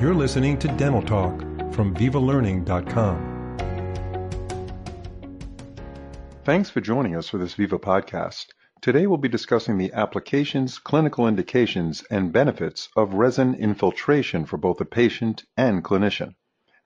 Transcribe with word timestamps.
You're 0.00 0.14
listening 0.14 0.58
to 0.60 0.68
Dental 0.78 1.02
Talk 1.02 1.40
from 1.74 1.94
VivaLearning.com. 1.94 3.26
Thanks 6.42 6.70
for 6.70 6.80
joining 6.80 7.16
us 7.16 7.28
for 7.28 7.36
this 7.36 7.52
Viva 7.52 7.78
podcast. 7.78 8.46
Today 8.80 9.06
we'll 9.06 9.18
be 9.18 9.28
discussing 9.28 9.76
the 9.76 9.92
applications, 9.92 10.78
clinical 10.78 11.28
indications, 11.28 12.02
and 12.10 12.32
benefits 12.32 12.88
of 12.96 13.12
resin 13.12 13.54
infiltration 13.54 14.46
for 14.46 14.56
both 14.56 14.78
the 14.78 14.86
patient 14.86 15.44
and 15.58 15.84
clinician. 15.84 16.34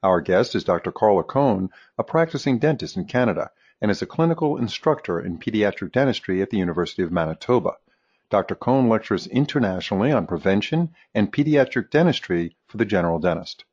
Our 0.02 0.20
guest 0.20 0.56
is 0.56 0.64
Dr. 0.64 0.90
Carla 0.90 1.22
Cohn, 1.22 1.70
a 1.96 2.02
practicing 2.02 2.58
dentist 2.58 2.96
in 2.96 3.04
Canada, 3.04 3.52
and 3.80 3.92
is 3.92 4.02
a 4.02 4.06
clinical 4.06 4.56
instructor 4.56 5.20
in 5.20 5.38
pediatric 5.38 5.92
dentistry 5.92 6.42
at 6.42 6.50
the 6.50 6.58
University 6.58 7.04
of 7.04 7.12
Manitoba. 7.12 7.74
Dr. 8.34 8.56
Cohn 8.56 8.88
lectures 8.88 9.28
internationally 9.28 10.10
on 10.10 10.26
prevention 10.26 10.92
and 11.14 11.32
pediatric 11.32 11.88
dentistry 11.90 12.56
for 12.66 12.78
the 12.78 12.84
general 12.84 13.20
dentist. 13.20 13.64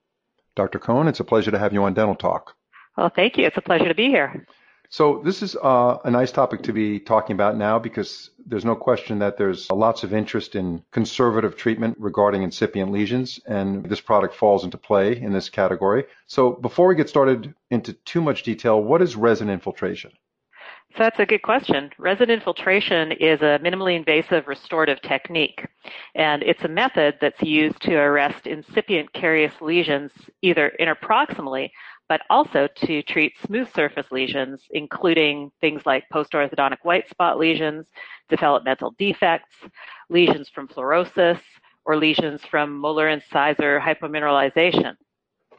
Dr. 0.55 0.77
Cohn, 0.77 1.07
it's 1.07 1.19
a 1.19 1.23
pleasure 1.23 1.49
to 1.49 1.57
have 1.57 1.73
you 1.73 1.83
on 1.83 1.95
Dental 1.95 2.13
Talk. 2.13 2.55
Well, 2.95 3.09
thank 3.09 3.39
you. 3.39 3.47
It's 3.47 3.57
a 3.57 3.61
pleasure 3.61 3.88
to 3.88 3.95
be 3.95 4.09
here. 4.09 4.45
So 4.88 5.19
this 5.25 5.41
is 5.41 5.55
uh, 5.55 5.97
a 6.03 6.11
nice 6.11 6.31
topic 6.31 6.61
to 6.61 6.73
be 6.73 6.99
talking 6.99 7.33
about 7.33 7.57
now 7.57 7.79
because 7.79 8.29
there's 8.45 8.63
no 8.63 8.75
question 8.75 9.17
that 9.17 9.35
there's 9.35 9.67
lots 9.71 10.03
of 10.03 10.13
interest 10.13 10.55
in 10.55 10.83
conservative 10.91 11.57
treatment 11.57 11.97
regarding 11.97 12.43
incipient 12.43 12.91
lesions, 12.91 13.39
and 13.47 13.83
this 13.83 13.99
product 13.99 14.35
falls 14.35 14.63
into 14.63 14.77
play 14.77 15.19
in 15.19 15.33
this 15.33 15.49
category. 15.49 16.03
So 16.27 16.52
before 16.52 16.85
we 16.85 16.93
get 16.93 17.09
started 17.09 17.55
into 17.71 17.93
too 17.93 18.21
much 18.21 18.43
detail, 18.43 18.80
what 18.80 19.02
is 19.02 19.16
resin 19.16 19.49
infiltration? 19.49 20.11
So 20.98 21.04
that's 21.04 21.20
a 21.20 21.26
good 21.26 21.41
question. 21.41 21.90
Resin 21.98 22.30
infiltration 22.30 23.13
is 23.13 23.41
a 23.41 23.59
minimally 23.63 23.95
invasive 23.95 24.48
restorative 24.48 25.02
technique, 25.02 25.66
and 26.16 26.44
it's 26.44 26.64
a 26.64 26.67
method 26.67 27.16
that's 27.22 27.41
used 27.41 27.81
to 27.84 27.95
arrest 27.95 28.45
incipient 28.45 29.14
carious 29.14 29.54
lesions 29.62 30.11
either 30.42 30.73
interproximally, 30.81 31.70
but 32.09 32.22
also 32.30 32.67
to 32.75 33.02
treat 33.03 33.31
smooth 33.45 33.73
surface 33.73 34.08
lesions, 34.11 34.64
including 34.72 35.50
things 35.61 35.81
like 35.86 36.03
post-orthodontic 36.11 36.80
white 36.83 37.09
spot 37.09 37.39
lesions, 37.39 37.86
developmental 38.28 38.94
defects, 39.00 39.55
lesions 40.09 40.50
from 40.50 40.67
fluorosis, 40.67 41.39
or 41.86 41.95
lesions 41.95 42.42
from 42.44 42.78
molar 42.78 43.08
incisor 43.08 43.80
hypomineralization. 43.80 44.95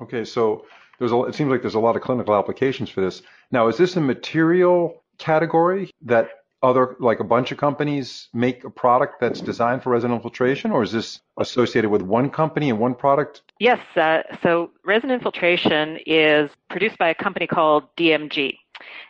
Okay, 0.02 0.26
so 0.26 0.66
there's 0.98 1.12
a, 1.12 1.22
it 1.22 1.34
seems 1.34 1.50
like 1.50 1.62
there's 1.62 1.74
a 1.74 1.80
lot 1.80 1.96
of 1.96 2.02
clinical 2.02 2.34
applications 2.34 2.90
for 2.90 3.00
this. 3.00 3.22
Now, 3.50 3.68
is 3.68 3.78
this 3.78 3.96
a 3.96 4.00
material 4.00 5.01
category 5.22 5.90
that 6.02 6.28
other 6.62 6.96
like 7.00 7.20
a 7.20 7.24
bunch 7.24 7.50
of 7.50 7.58
companies 7.58 8.28
make 8.32 8.64
a 8.64 8.70
product 8.70 9.20
that's 9.20 9.40
designed 9.40 9.82
for 9.82 9.90
resin 9.90 10.12
infiltration 10.12 10.70
or 10.70 10.82
is 10.82 10.92
this 10.92 11.20
associated 11.38 11.90
with 11.90 12.02
one 12.02 12.30
company 12.30 12.70
and 12.70 12.78
one 12.78 12.94
product? 12.94 13.42
Yes 13.58 13.80
uh, 13.96 14.22
so 14.42 14.70
resin 14.84 15.10
infiltration 15.10 15.98
is 16.06 16.50
produced 16.70 16.98
by 16.98 17.08
a 17.08 17.14
company 17.14 17.46
called 17.46 17.84
dmg 17.96 18.56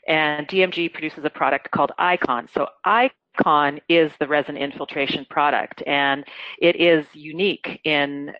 and 0.08 0.48
dmg 0.48 0.92
produces 0.92 1.24
a 1.24 1.30
product 1.30 1.70
called 1.70 1.92
icon. 1.98 2.48
So 2.54 2.68
icon 2.84 3.80
is 3.88 4.10
the 4.18 4.28
resin 4.28 4.56
infiltration 4.56 5.26
product 5.28 5.82
and 5.86 6.24
it 6.58 6.76
is 6.76 7.04
unique 7.12 7.80
in 7.84 8.32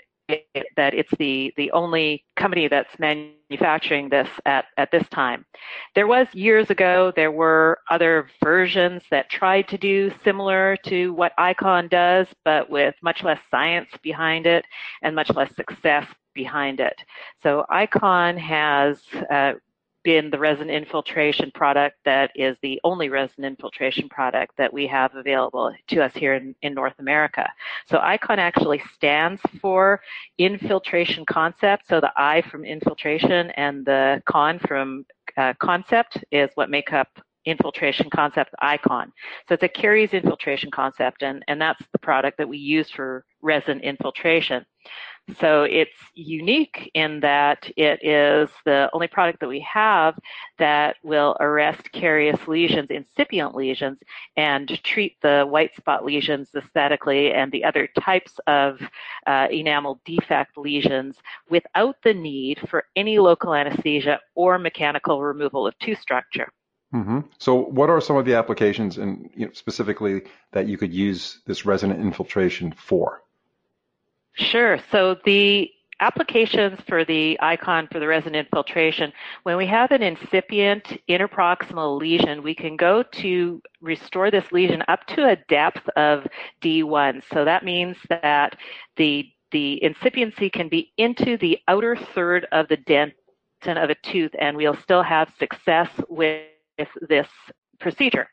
that 0.77 0.95
it's 0.95 1.11
the, 1.19 1.53
the 1.57 1.71
only 1.73 2.25
company 2.37 2.69
that's 2.69 2.99
manufacturing 2.99 4.09
this 4.09 4.29
at, 4.47 4.67
at 4.77 4.91
this 4.91 5.07
time. 5.11 5.45
There 5.95 6.07
was 6.07 6.27
years 6.33 6.71
ago, 6.71 7.13
there 7.15 7.33
were 7.33 7.79
other 7.91 8.29
versions 8.43 9.03
that 9.11 9.31
tried 9.31 9.69
to 9.69 9.79
do 9.79 10.13
similar 10.25 10.77
to 10.87 11.13
what 11.15 11.33
Icon 11.39 11.89
does, 11.89 12.27
but 12.45 12.69
with 12.71 12.95
much 13.03 13.23
less 13.23 13.41
science 13.51 13.89
behind 14.03 14.47
it 14.47 14.65
and 15.03 15.15
much 15.15 15.31
less 15.31 15.55
success 15.57 16.07
behind 16.35 16.81
it. 16.81 16.95
So 17.43 17.65
Icon 17.69 18.37
has 18.39 18.99
uh, 19.31 19.53
been 20.05 20.31
the 20.31 20.39
resin 20.39 20.71
infiltration 20.71 21.51
product 21.53 21.97
that 22.05 22.31
is 22.35 22.57
the 22.63 22.81
only 22.85 23.09
resin 23.09 23.45
infiltration 23.45 24.09
product 24.09 24.57
that 24.57 24.73
we 24.73 24.87
have 24.87 25.15
available 25.15 25.73
to 25.89 26.03
us 26.03 26.13
here 26.15 26.35
in, 26.35 26.55
in 26.63 26.75
North 26.75 26.95
America. 26.99 27.49
So 27.87 27.99
ICON 27.99 28.39
actually 28.39 28.83
stands 28.95 29.41
for 29.61 30.01
infiltration 30.39 31.25
concept. 31.27 31.89
So 31.89 32.01
the 32.01 32.13
I 32.17 32.43
from 32.43 32.65
infiltration 32.65 33.51
and 33.53 33.85
the 33.85 34.23
con 34.27 34.59
from 34.59 35.05
uh, 35.37 35.55
concept 35.61 36.19
is 36.31 36.51
what 36.55 36.71
make 36.71 36.93
up 36.93 37.09
infiltration 37.45 38.09
concept 38.11 38.55
icon. 38.61 39.13
So 39.49 39.55
it's 39.55 39.63
a 39.63 39.69
caries 39.69 40.13
infiltration 40.13 40.71
concept 40.71 41.23
and, 41.23 41.45
and 41.49 41.61
that's 41.61 41.83
the 41.93 41.99
product 41.99 42.39
that 42.39 42.49
we 42.49 42.59
use 42.59 42.91
for 42.91 43.25
resin 43.41 43.81
infiltration. 43.81 44.65
So 45.41 45.63
it's 45.63 45.91
unique 46.15 46.91
in 46.95 47.21
that 47.21 47.71
it 47.77 48.05
is 48.05 48.51
the 48.65 48.91
only 48.93 49.07
product 49.07 49.41
that 49.41 49.49
we 49.49 49.61
have 49.61 50.19
that 50.59 50.97
will 51.05 51.37
arrest 51.39 51.93
carious 51.93 52.49
lesions, 52.49 52.89
incipient 52.91 53.55
lesions, 53.55 53.99
and 54.37 54.69
treat 54.83 55.17
the 55.23 55.47
white 55.49 55.75
spot 55.77 56.05
lesions 56.05 56.49
aesthetically 56.57 57.33
and 57.33 57.53
the 57.53 57.65
other 57.65 57.89
types 58.01 58.33
of 58.49 58.81
uh, 59.27 59.47
enamel 59.51 60.01
defect 60.05 60.59
lesions 60.59 61.17
without 61.49 61.97
the 62.03 62.15
need 62.15 62.59
for 62.69 62.85
any 62.97 63.19
local 63.19 63.55
anesthesia 63.55 64.19
or 64.35 64.59
mechanical 64.59 65.23
removal 65.23 65.67
of 65.67 65.79
tooth 65.79 66.01
structure. 66.01 66.49
Mm-hmm. 66.93 67.21
So, 67.39 67.55
what 67.55 67.89
are 67.89 68.01
some 68.03 68.17
of 68.17 68.27
the 68.27 68.35
applications, 68.35 68.99
and 68.99 69.31
you 69.35 69.47
know, 69.47 69.53
specifically 69.53 70.23
that 70.51 70.69
you 70.69 70.77
could 70.77 70.93
use 70.93 71.41
this 71.47 71.65
resin 71.65 71.91
infiltration 71.91 72.75
for? 72.77 73.22
Sure. 74.35 74.79
So 74.91 75.17
the 75.25 75.71
applications 76.01 76.81
for 76.89 77.05
the 77.05 77.39
icon 77.41 77.87
for 77.93 78.01
the 78.01 78.09
resin 78.09 78.35
infiltration, 78.35 79.13
when 79.45 79.57
we 79.57 79.67
have 79.67 79.91
an 79.93 80.03
incipient 80.03 80.99
interproximal 81.09 81.99
lesion, 81.99 82.43
we 82.43 82.55
can 82.55 82.77
go 82.77 83.03
to 83.03 83.63
restore 83.81 84.31
this 84.31 84.51
lesion 84.51 84.83
up 84.89 85.07
to 85.07 85.29
a 85.29 85.37
depth 85.49 85.89
of 85.97 86.27
D1. 86.61 87.23
So 87.33 87.45
that 87.45 87.65
means 87.65 87.97
that 88.09 88.57
the 88.97 89.29
the 89.53 89.79
incipiency 89.85 90.51
can 90.51 90.69
be 90.69 90.93
into 90.97 91.37
the 91.37 91.59
outer 91.69 91.95
third 91.95 92.47
of 92.53 92.69
the 92.69 92.79
dentin 92.79 93.13
of 93.77 93.91
a 93.91 93.95
tooth, 94.03 94.33
and 94.41 94.57
we'll 94.57 94.77
still 94.77 95.03
have 95.03 95.31
success 95.39 95.91
with 96.09 96.47
this 97.09 97.29
procedure. 97.79 98.27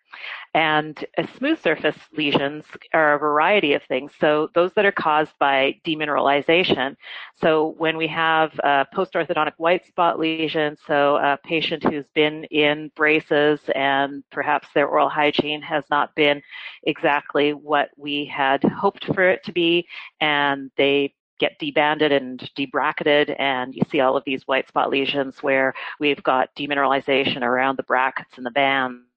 And 0.54 1.06
uh, 1.18 1.26
smooth 1.38 1.62
surface 1.62 1.98
lesions 2.14 2.66
are 2.94 3.14
a 3.14 3.20
variety 3.20 3.74
of 3.74 3.84
things. 3.84 4.12
So 4.20 4.50
those 4.56 4.72
that 4.74 4.86
are 4.86 4.92
caused 4.92 5.32
by 5.40 5.80
demineralization. 5.86 6.96
So 7.40 7.76
when 7.78 7.98
we 7.98 8.08
have 8.08 8.52
a 8.64 8.86
post-orthodontic 8.94 9.54
white 9.58 9.86
spot 9.86 10.20
lesion, 10.20 10.76
so 10.88 11.18
a 11.18 11.38
patient 11.44 11.84
who's 11.84 12.08
been 12.16 12.46
in 12.46 12.92
braces 12.96 13.60
and 13.76 14.24
perhaps 14.32 14.68
their 14.74 14.88
oral 14.88 15.10
hygiene 15.10 15.62
has 15.62 15.84
not 15.92 16.16
been 16.16 16.42
exactly 16.84 17.54
what 17.54 17.90
we 17.98 18.26
had 18.26 18.64
hoped 18.64 19.06
for 19.14 19.30
it 19.30 19.44
to 19.44 19.52
be, 19.52 19.88
and 20.20 20.72
they 20.78 21.14
get 21.40 21.58
debanded 21.60 22.12
and 22.12 22.52
debracketed 22.58 23.34
and 23.40 23.74
you 23.74 23.82
see 23.90 24.02
all 24.02 24.18
of 24.18 24.24
these 24.26 24.46
white 24.46 24.68
spot 24.68 24.90
lesions 24.90 25.42
where 25.42 25.74
we've 26.00 26.22
got 26.24 26.54
demineralization 26.56 27.42
around 27.42 27.78
the 27.78 27.84
brackets 27.84 28.34
and 28.36 28.46
the 28.46 28.52
bands 28.52 29.09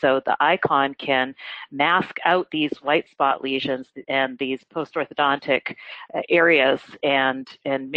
so 0.00 0.20
the 0.26 0.36
icon 0.40 0.94
can 0.94 1.34
mask 1.70 2.18
out 2.24 2.46
these 2.50 2.72
white 2.82 3.08
spot 3.08 3.42
lesions 3.42 3.88
and 4.08 4.38
these 4.38 4.62
post-orthodontic 4.70 5.74
uh, 6.14 6.20
areas 6.28 6.80
and, 7.02 7.48
and 7.64 7.90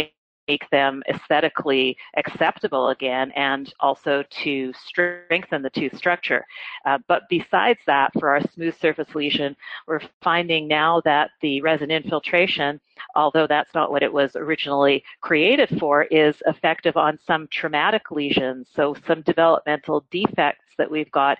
make 0.48 0.68
them 0.70 1.02
aesthetically 1.08 1.96
acceptable 2.16 2.88
again 2.88 3.30
and 3.32 3.72
also 3.80 4.24
to 4.42 4.72
strengthen 4.86 5.62
the 5.62 5.70
tooth 5.70 5.96
structure. 5.96 6.44
Uh, 6.84 6.98
but 7.08 7.22
besides 7.28 7.80
that, 7.86 8.10
for 8.18 8.28
our 8.28 8.40
smooth 8.54 8.78
surface 8.78 9.14
lesion, 9.14 9.56
we're 9.86 10.00
finding 10.22 10.66
now 10.68 11.00
that 11.04 11.30
the 11.40 11.60
resin 11.62 11.90
infiltration, 11.90 12.80
although 13.14 13.46
that's 13.46 13.74
not 13.74 13.90
what 13.90 14.02
it 14.02 14.12
was 14.12 14.36
originally 14.36 15.02
created 15.20 15.68
for, 15.78 16.04
is 16.04 16.42
effective 16.46 16.96
on 16.96 17.18
some 17.26 17.48
traumatic 17.50 18.10
lesions. 18.10 18.66
So 18.74 18.96
some 19.06 19.22
developmental 19.22 20.04
defects 20.10 20.64
that 20.78 20.90
we've 20.90 21.10
got 21.12 21.38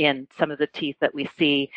in 0.00 0.26
some 0.38 0.50
of 0.50 0.58
the 0.58 0.66
teeth 0.68 0.96
that 1.02 1.14
we 1.14 1.28
see, 1.38 1.70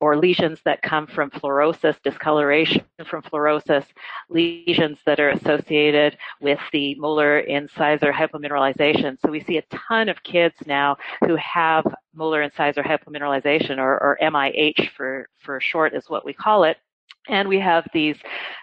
or 0.00 0.16
lesions 0.16 0.58
that 0.64 0.80
come 0.80 1.06
from 1.06 1.30
fluorosis, 1.30 1.94
discoloration 2.02 2.82
from 3.06 3.20
fluorosis, 3.22 3.84
lesions 4.30 4.96
that 5.04 5.20
are 5.20 5.28
associated 5.28 6.16
with 6.40 6.58
the 6.72 6.94
molar 6.94 7.40
incisor 7.40 8.10
hypomineralization. 8.10 9.18
So 9.20 9.30
we 9.30 9.44
see 9.44 9.58
a 9.58 9.76
ton 9.88 10.08
of 10.08 10.22
kids 10.22 10.54
now 10.64 10.96
who 11.26 11.36
have 11.36 11.84
molar 12.14 12.40
incisor 12.40 12.82
hypomineralization, 12.82 13.76
or, 13.76 14.02
or 14.02 14.18
MIH 14.22 14.92
for, 14.96 15.28
for 15.38 15.60
short 15.60 15.92
is 15.94 16.08
what 16.08 16.24
we 16.24 16.32
call 16.32 16.64
it. 16.64 16.78
And 17.28 17.46
we 17.48 17.58
have 17.58 17.86
these 17.92 18.16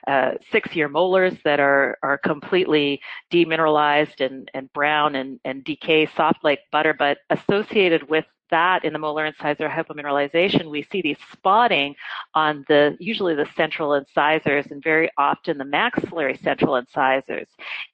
uh, 0.07 0.31
six-year 0.51 0.87
molars 0.87 1.33
that 1.43 1.59
are, 1.59 1.97
are 2.01 2.17
completely 2.17 3.01
demineralized 3.31 4.25
and, 4.25 4.49
and 4.53 4.71
brown 4.73 5.15
and, 5.15 5.39
and 5.43 5.63
decay, 5.63 6.09
soft 6.15 6.43
like 6.43 6.61
butter, 6.71 6.95
but 6.97 7.17
associated 7.29 8.09
with 8.09 8.25
that 8.49 8.85
in 8.85 8.93
the 8.93 8.99
molar 8.99 9.25
incisor 9.25 9.67
hypomineralization, 9.67 10.69
we 10.69 10.83
see 10.83 11.01
these 11.01 11.17
spotting 11.31 11.95
on 12.33 12.63
the 12.67 12.95
usually 12.99 13.35
the 13.35 13.47
central 13.55 13.93
incisors 13.95 14.65
and 14.71 14.83
very 14.83 15.09
often 15.17 15.57
the 15.57 15.65
maxillary 15.65 16.37
central 16.37 16.75
incisors. 16.75 17.47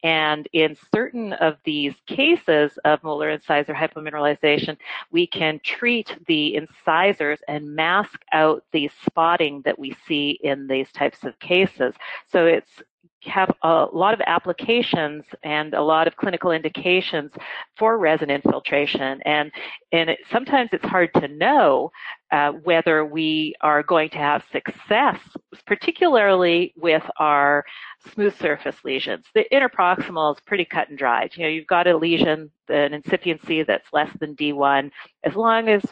And 0.03 0.47
in 0.53 0.75
certain 0.93 1.33
of 1.33 1.57
these 1.63 1.93
cases 2.07 2.77
of 2.85 3.03
molar 3.03 3.29
incisor 3.29 3.73
hypomineralization, 3.73 4.77
we 5.11 5.27
can 5.27 5.59
treat 5.63 6.15
the 6.27 6.55
incisors 6.55 7.39
and 7.47 7.75
mask 7.75 8.21
out 8.33 8.63
the 8.71 8.89
spotting 9.05 9.61
that 9.65 9.77
we 9.77 9.95
see 10.07 10.39
in 10.43 10.67
these 10.67 10.91
types 10.91 11.23
of 11.23 11.37
cases. 11.39 11.93
So 12.31 12.45
it's 12.45 12.81
have 13.23 13.53
a 13.63 13.87
lot 13.91 14.13
of 14.13 14.21
applications 14.25 15.23
and 15.43 15.73
a 15.73 15.81
lot 15.81 16.07
of 16.07 16.15
clinical 16.15 16.51
indications 16.51 17.31
for 17.77 17.97
resin 17.97 18.29
infiltration. 18.29 19.21
And, 19.25 19.51
and 19.91 20.11
it, 20.11 20.19
sometimes 20.31 20.69
it's 20.71 20.85
hard 20.85 21.13
to 21.15 21.27
know 21.27 21.91
uh, 22.31 22.51
whether 22.63 23.05
we 23.05 23.55
are 23.61 23.83
going 23.83 24.09
to 24.11 24.17
have 24.17 24.43
success, 24.51 25.19
particularly 25.65 26.73
with 26.77 27.03
our 27.17 27.65
smooth 28.13 28.37
surface 28.39 28.75
lesions. 28.83 29.25
The 29.33 29.45
interproximal 29.51 30.35
is 30.35 30.41
pretty 30.45 30.65
cut 30.65 30.89
and 30.89 30.97
dried. 30.97 31.31
You 31.35 31.43
know, 31.43 31.49
you've 31.49 31.67
got 31.67 31.87
a 31.87 31.97
lesion, 31.97 32.49
an 32.69 32.93
incipiency 32.93 33.63
that's 33.63 33.91
less 33.91 34.09
than 34.19 34.35
D1. 34.35 34.91
As 35.23 35.35
long 35.35 35.67
as 35.67 35.83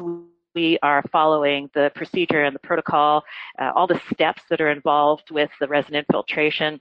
we 0.56 0.80
are 0.82 1.04
following 1.12 1.70
the 1.76 1.92
procedure 1.94 2.44
and 2.44 2.56
the 2.56 2.60
protocol, 2.60 3.24
uh, 3.62 3.72
all 3.76 3.86
the 3.86 4.02
steps 4.12 4.42
that 4.50 4.62
are 4.62 4.72
involved 4.72 5.30
with 5.30 5.52
the 5.60 5.68
resin 5.68 5.94
infiltration, 5.94 6.80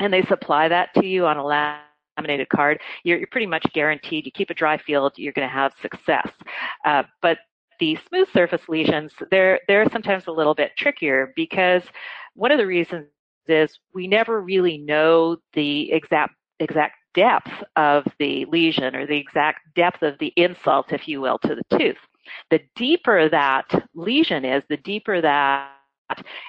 and 0.00 0.12
they 0.12 0.22
supply 0.22 0.68
that 0.68 0.90
to 0.94 1.06
you 1.06 1.26
on 1.26 1.36
a 1.36 1.44
laminated 1.44 2.48
card, 2.48 2.80
you're, 3.04 3.18
you're 3.18 3.28
pretty 3.30 3.46
much 3.46 3.66
guaranteed. 3.72 4.26
You 4.26 4.32
keep 4.32 4.50
a 4.50 4.54
dry 4.54 4.78
field, 4.78 5.12
you're 5.16 5.32
going 5.32 5.48
to 5.48 5.54
have 5.54 5.72
success. 5.80 6.28
Uh, 6.84 7.04
but 7.22 7.38
the 7.80 7.98
smooth 8.08 8.28
surface 8.32 8.62
lesions, 8.68 9.12
they're 9.30 9.60
they're 9.68 9.88
sometimes 9.92 10.24
a 10.26 10.32
little 10.32 10.54
bit 10.54 10.72
trickier 10.78 11.32
because 11.36 11.82
one 12.34 12.50
of 12.50 12.58
the 12.58 12.66
reasons 12.66 13.06
is 13.48 13.70
we 13.94 14.06
never 14.06 14.40
really 14.40 14.78
know 14.78 15.36
the 15.54 15.92
exact 15.92 16.34
exact 16.58 16.96
depth 17.14 17.50
of 17.76 18.04
the 18.18 18.44
lesion 18.46 18.94
or 18.94 19.06
the 19.06 19.16
exact 19.16 19.60
depth 19.74 20.02
of 20.02 20.18
the 20.18 20.32
insult, 20.36 20.92
if 20.92 21.06
you 21.08 21.20
will, 21.20 21.38
to 21.38 21.54
the 21.54 21.78
tooth. 21.78 21.96
The 22.50 22.60
deeper 22.74 23.28
that 23.28 23.66
lesion 23.94 24.44
is, 24.44 24.62
the 24.68 24.76
deeper 24.78 25.20
that 25.20 25.70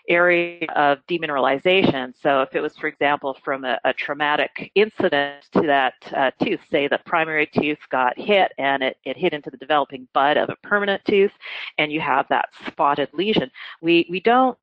area 0.08 0.66
of 0.76 1.00
demineralization. 1.10 2.14
So 2.22 2.42
if 2.42 2.56
it 2.56 2.62
was, 2.62 2.76
for 2.78 2.88
example, 2.88 3.38
from 3.44 3.64
a, 3.66 3.80
a 3.84 3.94
traumatic 3.94 4.72
incident 4.76 5.46
to 5.54 5.62
that 5.62 5.94
uh, 6.16 6.32
tooth, 6.44 6.60
say 6.72 6.88
the 6.88 7.00
primary 7.06 7.50
tooth 7.54 7.80
got 7.90 8.18
hit 8.18 8.52
and 8.58 8.84
it, 8.84 8.98
it 9.04 9.18
hit 9.18 9.34
into 9.34 9.50
the 9.50 9.58
developing 9.58 10.08
bud 10.14 10.38
of 10.38 10.50
a 10.50 10.68
permanent 10.68 11.02
tooth, 11.06 11.32
and 11.78 11.92
you 11.92 12.00
have 12.00 12.26
that 12.30 12.50
spotted 12.68 13.10
lesion, 13.14 13.50
we, 13.82 14.08
we 14.10 14.20
don't 14.20 14.58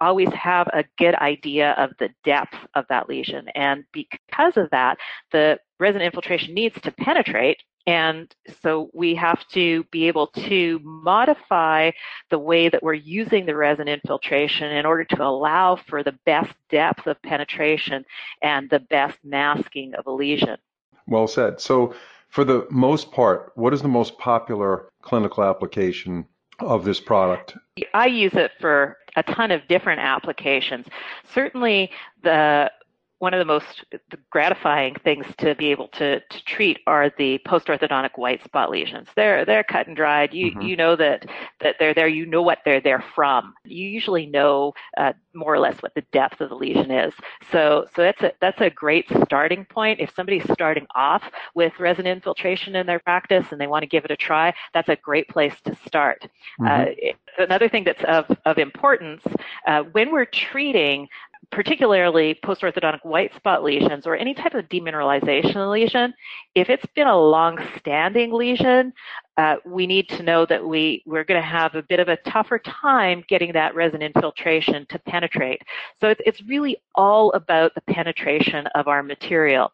always 0.00 0.32
have 0.32 0.68
a 0.68 0.84
good 0.96 1.14
idea 1.16 1.72
of 1.72 1.90
the 1.98 2.08
depth 2.24 2.54
of 2.74 2.84
that 2.88 3.08
lesion. 3.08 3.48
And 3.54 3.84
because 3.92 4.56
of 4.56 4.70
that, 4.70 4.96
the 5.32 5.58
resin 5.80 6.02
infiltration 6.02 6.54
needs 6.54 6.80
to 6.82 6.92
penetrate 6.92 7.58
and 7.86 8.34
so 8.62 8.90
we 8.92 9.14
have 9.14 9.46
to 9.48 9.84
be 9.84 10.08
able 10.08 10.26
to 10.26 10.80
modify 10.82 11.90
the 12.30 12.38
way 12.38 12.68
that 12.68 12.82
we're 12.82 12.92
using 12.92 13.46
the 13.46 13.56
resin 13.56 13.88
infiltration 13.88 14.70
in 14.72 14.84
order 14.84 15.04
to 15.04 15.22
allow 15.22 15.76
for 15.76 16.02
the 16.02 16.18
best 16.26 16.52
depth 16.70 17.06
of 17.06 17.20
penetration 17.22 18.04
and 18.42 18.68
the 18.68 18.80
best 18.80 19.16
masking 19.24 19.94
of 19.94 20.06
a 20.06 20.12
lesion. 20.12 20.58
Well 21.06 21.26
said. 21.26 21.60
So, 21.60 21.94
for 22.28 22.44
the 22.44 22.66
most 22.70 23.10
part, 23.10 23.52
what 23.54 23.72
is 23.72 23.80
the 23.80 23.88
most 23.88 24.18
popular 24.18 24.90
clinical 25.00 25.42
application 25.42 26.26
of 26.58 26.84
this 26.84 27.00
product? 27.00 27.56
I 27.94 28.06
use 28.06 28.34
it 28.34 28.50
for 28.60 28.98
a 29.16 29.22
ton 29.22 29.50
of 29.50 29.66
different 29.68 30.00
applications. 30.00 30.86
Certainly, 31.32 31.90
the 32.22 32.70
one 33.18 33.34
of 33.34 33.38
the 33.38 33.44
most 33.44 33.84
gratifying 34.30 34.94
things 35.02 35.26
to 35.38 35.54
be 35.56 35.70
able 35.70 35.88
to, 35.88 36.20
to 36.20 36.44
treat 36.44 36.78
are 36.86 37.10
the 37.18 37.38
post-orthodontic 37.44 38.16
white 38.16 38.42
spot 38.44 38.70
lesions. 38.70 39.08
They're 39.16 39.44
they're 39.44 39.64
cut 39.64 39.86
and 39.88 39.96
dried. 39.96 40.32
You 40.32 40.52
mm-hmm. 40.52 40.62
you 40.62 40.76
know 40.76 40.94
that 40.96 41.26
that 41.60 41.76
they're 41.78 41.94
there. 41.94 42.08
You 42.08 42.26
know 42.26 42.42
what 42.42 42.58
they're 42.64 42.80
there 42.80 43.04
from. 43.14 43.54
You 43.64 43.88
usually 43.88 44.26
know 44.26 44.72
uh, 44.96 45.14
more 45.34 45.52
or 45.52 45.58
less 45.58 45.80
what 45.82 45.94
the 45.94 46.04
depth 46.12 46.40
of 46.40 46.50
the 46.50 46.54
lesion 46.54 46.90
is. 46.90 47.12
So 47.50 47.86
so 47.94 48.02
that's 48.02 48.22
a 48.22 48.32
that's 48.40 48.60
a 48.60 48.70
great 48.70 49.06
starting 49.24 49.64
point. 49.64 50.00
If 50.00 50.14
somebody's 50.14 50.44
starting 50.52 50.86
off 50.94 51.22
with 51.54 51.72
resin 51.80 52.06
infiltration 52.06 52.76
in 52.76 52.86
their 52.86 53.00
practice 53.00 53.46
and 53.50 53.60
they 53.60 53.66
want 53.66 53.82
to 53.82 53.88
give 53.88 54.04
it 54.04 54.10
a 54.10 54.16
try, 54.16 54.54
that's 54.74 54.88
a 54.88 54.96
great 54.96 55.28
place 55.28 55.54
to 55.64 55.76
start. 55.86 56.28
Mm-hmm. 56.60 56.66
Uh, 56.66 57.44
another 57.44 57.68
thing 57.68 57.84
that's 57.84 58.04
of 58.04 58.26
of 58.44 58.58
importance 58.58 59.22
uh, 59.66 59.82
when 59.92 60.12
we're 60.12 60.24
treating 60.24 61.08
particularly 61.50 62.38
post-orthodontic 62.44 63.04
white 63.04 63.34
spot 63.34 63.62
lesions 63.64 64.06
or 64.06 64.14
any 64.16 64.34
type 64.34 64.54
of 64.54 64.68
demineralization 64.68 65.70
lesion, 65.70 66.12
if 66.54 66.68
it's 66.68 66.84
been 66.94 67.06
a 67.06 67.18
long-standing 67.18 68.32
lesion, 68.32 68.92
uh, 69.38 69.56
we 69.64 69.86
need 69.86 70.08
to 70.08 70.22
know 70.22 70.44
that 70.44 70.64
we, 70.64 71.02
we're 71.06 71.24
going 71.24 71.40
to 71.40 71.46
have 71.46 71.74
a 71.74 71.82
bit 71.82 72.00
of 72.00 72.08
a 72.08 72.16
tougher 72.28 72.58
time 72.58 73.24
getting 73.28 73.52
that 73.52 73.74
resin 73.74 74.02
infiltration 74.02 74.86
to 74.90 74.98
penetrate. 75.00 75.62
So 76.00 76.08
it's, 76.08 76.20
it's 76.26 76.42
really 76.42 76.76
all 76.94 77.32
about 77.32 77.74
the 77.74 77.80
penetration 77.82 78.66
of 78.74 78.88
our 78.88 79.02
material. 79.02 79.72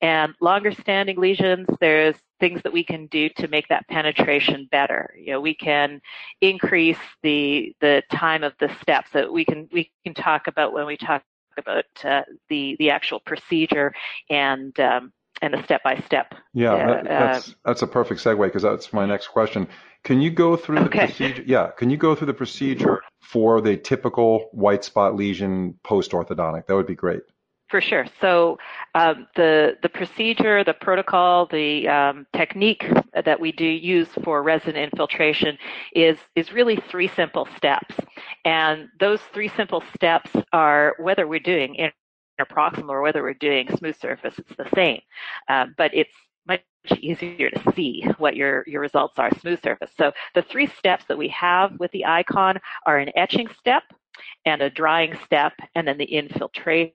And 0.00 0.34
longer 0.40 0.72
standing 0.72 1.16
lesions, 1.18 1.66
there's 1.80 2.16
things 2.40 2.62
that 2.62 2.72
we 2.72 2.84
can 2.84 3.06
do 3.06 3.28
to 3.36 3.48
make 3.48 3.68
that 3.68 3.86
penetration 3.88 4.68
better. 4.70 5.14
You 5.18 5.32
know, 5.32 5.40
we 5.40 5.54
can 5.54 6.00
increase 6.40 6.98
the 7.22 7.74
the 7.80 8.02
time 8.12 8.44
of 8.44 8.52
the 8.60 8.74
steps 8.82 9.10
that 9.12 9.32
we 9.32 9.44
can 9.44 9.68
we 9.72 9.90
can 10.04 10.14
talk 10.14 10.46
about 10.46 10.72
when 10.72 10.86
we 10.86 10.96
talk 10.96 11.22
about 11.56 11.84
uh, 12.04 12.22
the 12.48 12.76
the 12.78 12.90
actual 12.90 13.20
procedure 13.20 13.94
and 14.30 14.78
um, 14.80 15.12
and 15.42 15.54
the 15.54 15.62
step 15.64 15.82
by 15.82 15.96
step. 16.06 16.34
Yeah, 16.52 16.74
uh, 16.74 16.86
that, 16.86 17.04
that's 17.04 17.54
that's 17.64 17.82
a 17.82 17.86
perfect 17.86 18.20
segue 18.22 18.44
because 18.44 18.62
that's 18.62 18.92
my 18.92 19.06
next 19.06 19.28
question. 19.28 19.68
Can 20.02 20.20
you 20.20 20.30
go 20.30 20.56
through 20.56 20.80
the 20.80 20.86
okay. 20.86 21.06
procedure? 21.06 21.42
Yeah, 21.46 21.70
can 21.76 21.90
you 21.90 21.96
go 21.96 22.14
through 22.14 22.26
the 22.26 22.34
procedure 22.34 23.02
for 23.20 23.60
the 23.60 23.76
typical 23.76 24.48
white 24.52 24.84
spot 24.84 25.16
lesion 25.16 25.78
post 25.82 26.10
orthodontic? 26.10 26.66
That 26.66 26.76
would 26.76 26.86
be 26.86 26.94
great. 26.94 27.22
For 27.70 27.80
sure. 27.80 28.06
So 28.20 28.58
um, 28.94 29.26
the 29.36 29.76
the 29.82 29.88
procedure, 29.88 30.62
the 30.64 30.74
protocol, 30.74 31.46
the 31.46 31.88
um, 31.88 32.26
technique 32.34 32.84
that 33.24 33.40
we 33.40 33.52
do 33.52 33.64
use 33.64 34.08
for 34.22 34.42
resin 34.42 34.76
infiltration 34.76 35.56
is 35.94 36.18
is 36.36 36.52
really 36.52 36.76
three 36.90 37.08
simple 37.08 37.48
steps, 37.56 37.94
and 38.44 38.88
those 39.00 39.20
three 39.32 39.48
simple 39.56 39.82
steps 39.94 40.30
are 40.52 40.94
whether 40.98 41.26
we're 41.26 41.40
doing 41.40 41.90
interproximal 42.40 42.90
or 42.90 43.02
whether 43.02 43.22
we're 43.22 43.34
doing 43.34 43.68
smooth 43.76 43.96
surface, 43.98 44.34
it's 44.38 44.56
the 44.56 44.68
same, 44.74 45.00
uh, 45.48 45.66
but 45.76 45.90
it's 45.94 46.14
much 46.46 46.60
easier 46.98 47.50
to 47.50 47.72
see 47.74 48.04
what 48.18 48.36
your, 48.36 48.64
your 48.66 48.80
results 48.80 49.18
are 49.18 49.30
smooth 49.40 49.62
surface. 49.62 49.90
So 49.96 50.12
the 50.34 50.42
three 50.42 50.66
steps 50.66 51.04
that 51.08 51.18
we 51.18 51.28
have 51.28 51.78
with 51.78 51.90
the 51.92 52.04
icon 52.04 52.60
are 52.86 52.98
an 52.98 53.10
etching 53.16 53.48
step 53.58 53.84
and 54.44 54.62
a 54.62 54.70
drying 54.70 55.14
step 55.24 55.52
and 55.74 55.86
then 55.88 55.98
the 55.98 56.04
infiltration 56.04 56.92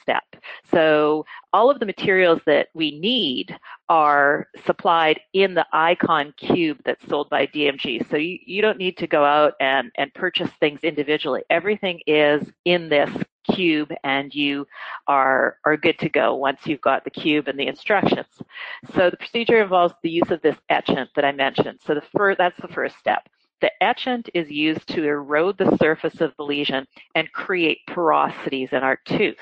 step. 0.00 0.24
So 0.70 1.24
all 1.52 1.70
of 1.70 1.80
the 1.80 1.86
materials 1.86 2.40
that 2.46 2.68
we 2.74 2.98
need 2.98 3.56
are 3.88 4.48
supplied 4.66 5.20
in 5.32 5.54
the 5.54 5.66
icon 5.72 6.34
cube 6.36 6.78
that's 6.84 7.06
sold 7.08 7.30
by 7.30 7.46
DMG. 7.46 8.08
So 8.10 8.16
you, 8.16 8.38
you 8.44 8.62
don't 8.62 8.78
need 8.78 8.96
to 8.98 9.06
go 9.06 9.24
out 9.24 9.54
and, 9.60 9.90
and 9.96 10.12
purchase 10.14 10.50
things 10.60 10.80
individually. 10.82 11.42
Everything 11.50 12.00
is 12.06 12.42
in 12.64 12.88
this 12.88 13.10
cube 13.50 13.92
and 14.04 14.32
you 14.34 14.66
are 15.08 15.58
are 15.64 15.76
good 15.76 15.98
to 15.98 16.08
go 16.08 16.36
once 16.36 16.60
you've 16.64 16.80
got 16.80 17.04
the 17.04 17.10
cube 17.10 17.48
and 17.48 17.58
the 17.58 17.66
instructions. 17.66 18.26
So 18.94 19.10
the 19.10 19.16
procedure 19.16 19.60
involves 19.60 19.94
the 20.02 20.10
use 20.10 20.30
of 20.30 20.40
this 20.42 20.56
etchant 20.68 21.10
that 21.16 21.24
I 21.24 21.32
mentioned. 21.32 21.80
So 21.84 21.94
the 21.94 22.02
first 22.16 22.38
that's 22.38 22.60
the 22.60 22.68
first 22.68 22.96
step. 22.98 23.28
The 23.62 23.72
etchant 23.80 24.28
is 24.34 24.50
used 24.50 24.88
to 24.88 25.04
erode 25.04 25.56
the 25.56 25.76
surface 25.76 26.20
of 26.20 26.34
the 26.36 26.42
lesion 26.42 26.84
and 27.14 27.32
create 27.32 27.78
porosities 27.88 28.72
in 28.72 28.82
our 28.82 28.98
tooth. 29.06 29.38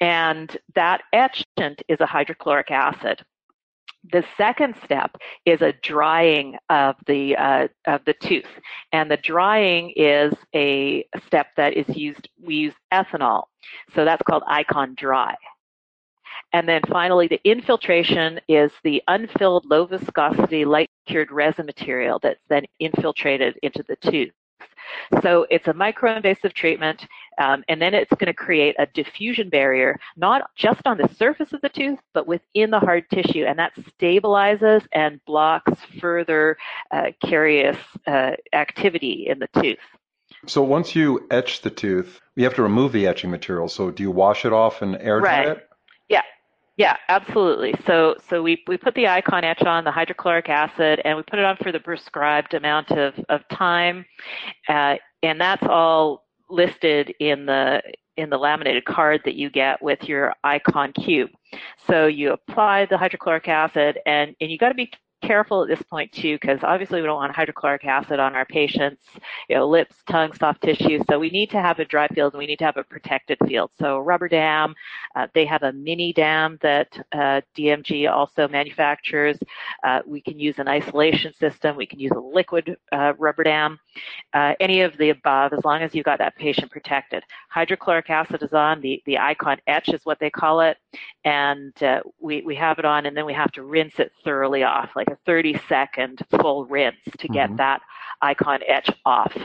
And 0.00 0.56
that 0.76 1.02
etchant 1.12 1.82
is 1.88 2.00
a 2.00 2.06
hydrochloric 2.06 2.70
acid. 2.70 3.24
The 4.12 4.24
second 4.36 4.76
step 4.84 5.16
is 5.44 5.62
a 5.62 5.74
drying 5.82 6.56
of 6.68 6.94
the 7.06 7.36
uh, 7.36 7.68
of 7.86 8.04
the 8.04 8.12
tooth, 8.12 8.60
and 8.92 9.10
the 9.10 9.16
drying 9.16 9.92
is 9.96 10.34
a 10.54 11.06
step 11.26 11.46
that 11.56 11.72
is 11.72 11.96
used. 11.96 12.28
We 12.40 12.56
use 12.56 12.74
ethanol, 12.92 13.44
so 13.94 14.04
that's 14.04 14.22
called 14.22 14.42
Icon 14.46 14.94
Dry. 14.94 15.34
And 16.52 16.68
then 16.68 16.82
finally, 16.88 17.28
the 17.28 17.40
infiltration 17.44 18.40
is 18.46 18.70
the 18.84 19.02
unfilled 19.08 19.64
low 19.66 19.86
viscosity 19.86 20.66
light 20.66 20.90
cured 21.06 21.30
resin 21.30 21.66
material 21.66 22.18
that's 22.22 22.40
then 22.48 22.64
infiltrated 22.80 23.58
into 23.62 23.84
the 23.88 23.96
tooth. 23.96 24.32
So 25.22 25.46
it's 25.50 25.66
a 25.66 25.72
microinvasive 25.72 26.52
treatment, 26.52 27.06
um, 27.38 27.64
and 27.68 27.80
then 27.80 27.94
it's 27.94 28.10
going 28.10 28.26
to 28.26 28.34
create 28.34 28.76
a 28.78 28.86
diffusion 28.86 29.48
barrier, 29.48 29.98
not 30.16 30.50
just 30.56 30.82
on 30.86 30.98
the 30.98 31.08
surface 31.16 31.52
of 31.52 31.60
the 31.62 31.68
tooth, 31.68 31.98
but 32.12 32.26
within 32.26 32.70
the 32.70 32.78
hard 32.78 33.08
tissue, 33.10 33.44
and 33.44 33.58
that 33.58 33.72
stabilizes 33.98 34.86
and 34.92 35.24
blocks 35.24 35.72
further 36.00 36.56
uh, 36.90 37.06
carious 37.22 37.78
uh, 38.06 38.32
activity 38.52 39.26
in 39.28 39.38
the 39.38 39.48
tooth. 39.60 39.78
So 40.46 40.62
once 40.62 40.94
you 40.94 41.26
etch 41.30 41.62
the 41.62 41.70
tooth, 41.70 42.20
you 42.36 42.44
have 42.44 42.54
to 42.54 42.62
remove 42.62 42.92
the 42.92 43.06
etching 43.06 43.30
material. 43.30 43.68
So 43.68 43.90
do 43.90 44.02
you 44.02 44.10
wash 44.10 44.44
it 44.44 44.52
off 44.52 44.82
and 44.82 44.96
air 44.96 45.20
dry 45.20 45.46
right. 45.46 45.56
it? 45.56 45.68
Yeah, 46.76 46.96
absolutely. 47.08 47.74
So 47.86 48.16
so 48.28 48.42
we 48.42 48.62
we 48.66 48.76
put 48.76 48.94
the 48.94 49.06
icon 49.06 49.44
etch 49.44 49.62
on 49.62 49.84
the 49.84 49.92
hydrochloric 49.92 50.48
acid 50.48 51.00
and 51.04 51.16
we 51.16 51.22
put 51.22 51.38
it 51.38 51.44
on 51.44 51.56
for 51.56 51.70
the 51.70 51.78
prescribed 51.78 52.54
amount 52.54 52.90
of 52.90 53.14
of 53.28 53.46
time, 53.48 54.04
uh, 54.68 54.96
and 55.22 55.40
that's 55.40 55.62
all 55.68 56.24
listed 56.50 57.14
in 57.20 57.46
the 57.46 57.80
in 58.16 58.28
the 58.30 58.36
laminated 58.38 58.84
card 58.84 59.20
that 59.24 59.34
you 59.36 59.50
get 59.50 59.80
with 59.82 60.02
your 60.04 60.34
icon 60.42 60.92
cube. 60.92 61.30
So 61.86 62.06
you 62.06 62.32
apply 62.32 62.86
the 62.86 62.98
hydrochloric 62.98 63.46
acid 63.48 63.98
and 64.04 64.34
and 64.40 64.50
you 64.50 64.58
got 64.58 64.70
to 64.70 64.74
be 64.74 64.90
careful 65.26 65.62
at 65.62 65.68
this 65.68 65.82
point 65.82 66.12
too, 66.12 66.36
because 66.36 66.60
obviously 66.62 67.00
we 67.00 67.06
don't 67.06 67.16
want 67.16 67.34
hydrochloric 67.34 67.84
acid 67.84 68.20
on 68.20 68.34
our 68.34 68.44
patients, 68.44 69.02
you 69.48 69.56
know, 69.56 69.66
lips, 69.66 69.96
tongue, 70.08 70.32
soft 70.34 70.62
tissue. 70.62 71.02
So 71.08 71.18
we 71.18 71.30
need 71.30 71.50
to 71.50 71.60
have 71.60 71.78
a 71.78 71.84
dry 71.84 72.08
field 72.08 72.34
and 72.34 72.38
we 72.38 72.46
need 72.46 72.58
to 72.58 72.64
have 72.64 72.76
a 72.76 72.84
protected 72.84 73.38
field. 73.46 73.70
So 73.78 73.98
rubber 73.98 74.28
dam, 74.28 74.74
uh, 75.16 75.26
they 75.34 75.46
have 75.46 75.62
a 75.62 75.72
mini 75.72 76.12
dam 76.12 76.58
that 76.62 76.88
uh, 77.12 77.40
DMG 77.56 78.10
also 78.10 78.48
manufactures. 78.48 79.38
Uh, 79.82 80.00
we 80.06 80.20
can 80.20 80.38
use 80.38 80.58
an 80.58 80.68
isolation 80.68 81.32
system. 81.34 81.76
We 81.76 81.86
can 81.86 81.98
use 81.98 82.12
a 82.12 82.20
liquid 82.20 82.76
uh, 82.92 83.14
rubber 83.18 83.44
dam. 83.44 83.78
Uh, 84.32 84.54
any 84.60 84.80
of 84.82 84.96
the 84.98 85.10
above, 85.10 85.52
as 85.52 85.64
long 85.64 85.82
as 85.82 85.94
you've 85.94 86.04
got 86.04 86.18
that 86.18 86.36
patient 86.36 86.70
protected. 86.70 87.22
Hydrochloric 87.48 88.10
acid 88.10 88.42
is 88.42 88.52
on. 88.52 88.80
The 88.80 89.02
the 89.06 89.18
icon 89.18 89.58
etch 89.66 89.88
is 89.88 90.00
what 90.04 90.18
they 90.18 90.30
call 90.30 90.60
it, 90.60 90.76
and 91.24 91.80
uh, 91.82 92.00
we 92.20 92.42
we 92.42 92.54
have 92.56 92.78
it 92.78 92.84
on, 92.84 93.06
and 93.06 93.16
then 93.16 93.26
we 93.26 93.32
have 93.32 93.52
to 93.52 93.62
rinse 93.62 93.98
it 93.98 94.12
thoroughly 94.24 94.64
off, 94.64 94.90
like 94.96 95.08
a 95.14 95.18
30 95.26 95.60
second 95.68 96.20
full 96.40 96.66
rinse 96.66 96.96
to 97.18 97.28
get 97.28 97.48
mm-hmm. 97.48 97.56
that 97.56 97.82
icon 98.22 98.60
etch 98.66 98.90
off. 99.04 99.36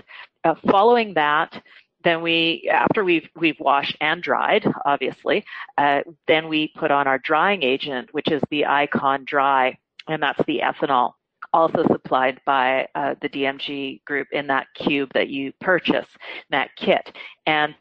Uh, 0.43 0.55
following 0.69 1.13
that, 1.13 1.61
then 2.03 2.21
we, 2.21 2.69
after 2.71 3.03
we've 3.03 3.27
we've 3.35 3.59
washed 3.59 3.97
and 3.99 4.23
dried, 4.23 4.65
obviously, 4.85 5.43
uh, 5.77 6.01
then 6.27 6.47
we 6.47 6.69
put 6.77 6.91
on 6.91 7.07
our 7.07 7.19
drying 7.19 7.61
agent, 7.61 8.09
which 8.13 8.31
is 8.31 8.41
the 8.49 8.65
Icon 8.65 9.25
Dry, 9.25 9.77
and 10.07 10.23
that's 10.23 10.41
the 10.47 10.61
ethanol, 10.63 11.13
also 11.51 11.83
supplied 11.91 12.39
by 12.45 12.87
uh, 12.95 13.15
the 13.21 13.27
DMG 13.27 14.03
group 14.05 14.27
in 14.31 14.47
that 14.47 14.67
cube 14.75 15.09
that 15.13 15.27
you 15.29 15.51
purchase, 15.59 16.07
that 16.51 16.69
kit. 16.77 17.11
And 17.45 17.75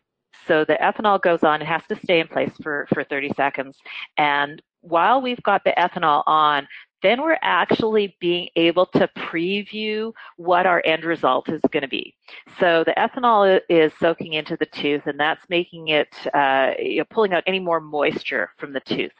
so 0.49 0.64
the 0.64 0.78
ethanol 0.83 1.21
goes 1.21 1.45
on, 1.45 1.62
it 1.62 1.66
has 1.66 1.83
to 1.88 1.97
stay 2.02 2.21
in 2.21 2.26
place 2.26 2.52
for, 2.62 2.88
for 2.92 3.04
30 3.04 3.33
seconds. 3.37 3.76
And 4.16 4.61
while 4.80 5.21
we've 5.21 5.42
got 5.42 5.62
the 5.64 5.75
ethanol 5.78 6.23
on, 6.26 6.66
then 7.02 7.23
we're 7.23 7.38
actually 7.43 8.17
being 8.21 8.49
able 8.57 8.87
to 8.87 9.09
preview 9.17 10.12
what 10.37 10.67
our 10.67 10.83
end 10.85 11.05
result 11.05 11.49
is 11.49 11.61
going 11.71 11.83
to 11.83 11.88
be. 11.88 12.14
So 12.59 12.85
the 12.85 12.93
ethanol 12.93 13.61
is 13.69 13.93
soaking 14.00 14.35
into 14.35 14.57
the 14.57 14.67
tooth, 14.67 15.07
and 15.07 15.19
that's 15.19 15.49
making 15.49 15.88
it, 15.88 16.09
uh, 16.35 16.73
you 16.78 16.99
know, 16.99 17.05
pulling 17.11 17.33
out 17.33 17.45
any 17.47 17.59
more 17.59 17.81
moisture 17.81 18.50
from 18.59 18.73
the 18.73 18.81
tooth. 18.81 19.12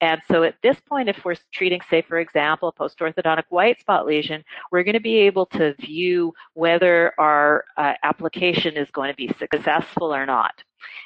And 0.00 0.20
so 0.30 0.42
at 0.42 0.56
this 0.62 0.78
point, 0.88 1.08
if 1.08 1.24
we're 1.24 1.36
treating, 1.52 1.80
say, 1.90 2.02
for 2.02 2.18
example, 2.18 2.68
a 2.68 2.72
post-orthodontic 2.72 3.44
white 3.50 3.80
spot 3.80 4.06
lesion, 4.06 4.42
we're 4.72 4.82
going 4.82 4.94
to 4.94 5.00
be 5.00 5.16
able 5.16 5.46
to 5.46 5.74
view 5.74 6.32
whether 6.54 7.12
our 7.18 7.64
uh, 7.76 7.94
application 8.02 8.76
is 8.76 8.90
going 8.92 9.10
to 9.10 9.16
be 9.16 9.32
successful 9.38 10.14
or 10.14 10.26
not. 10.26 10.54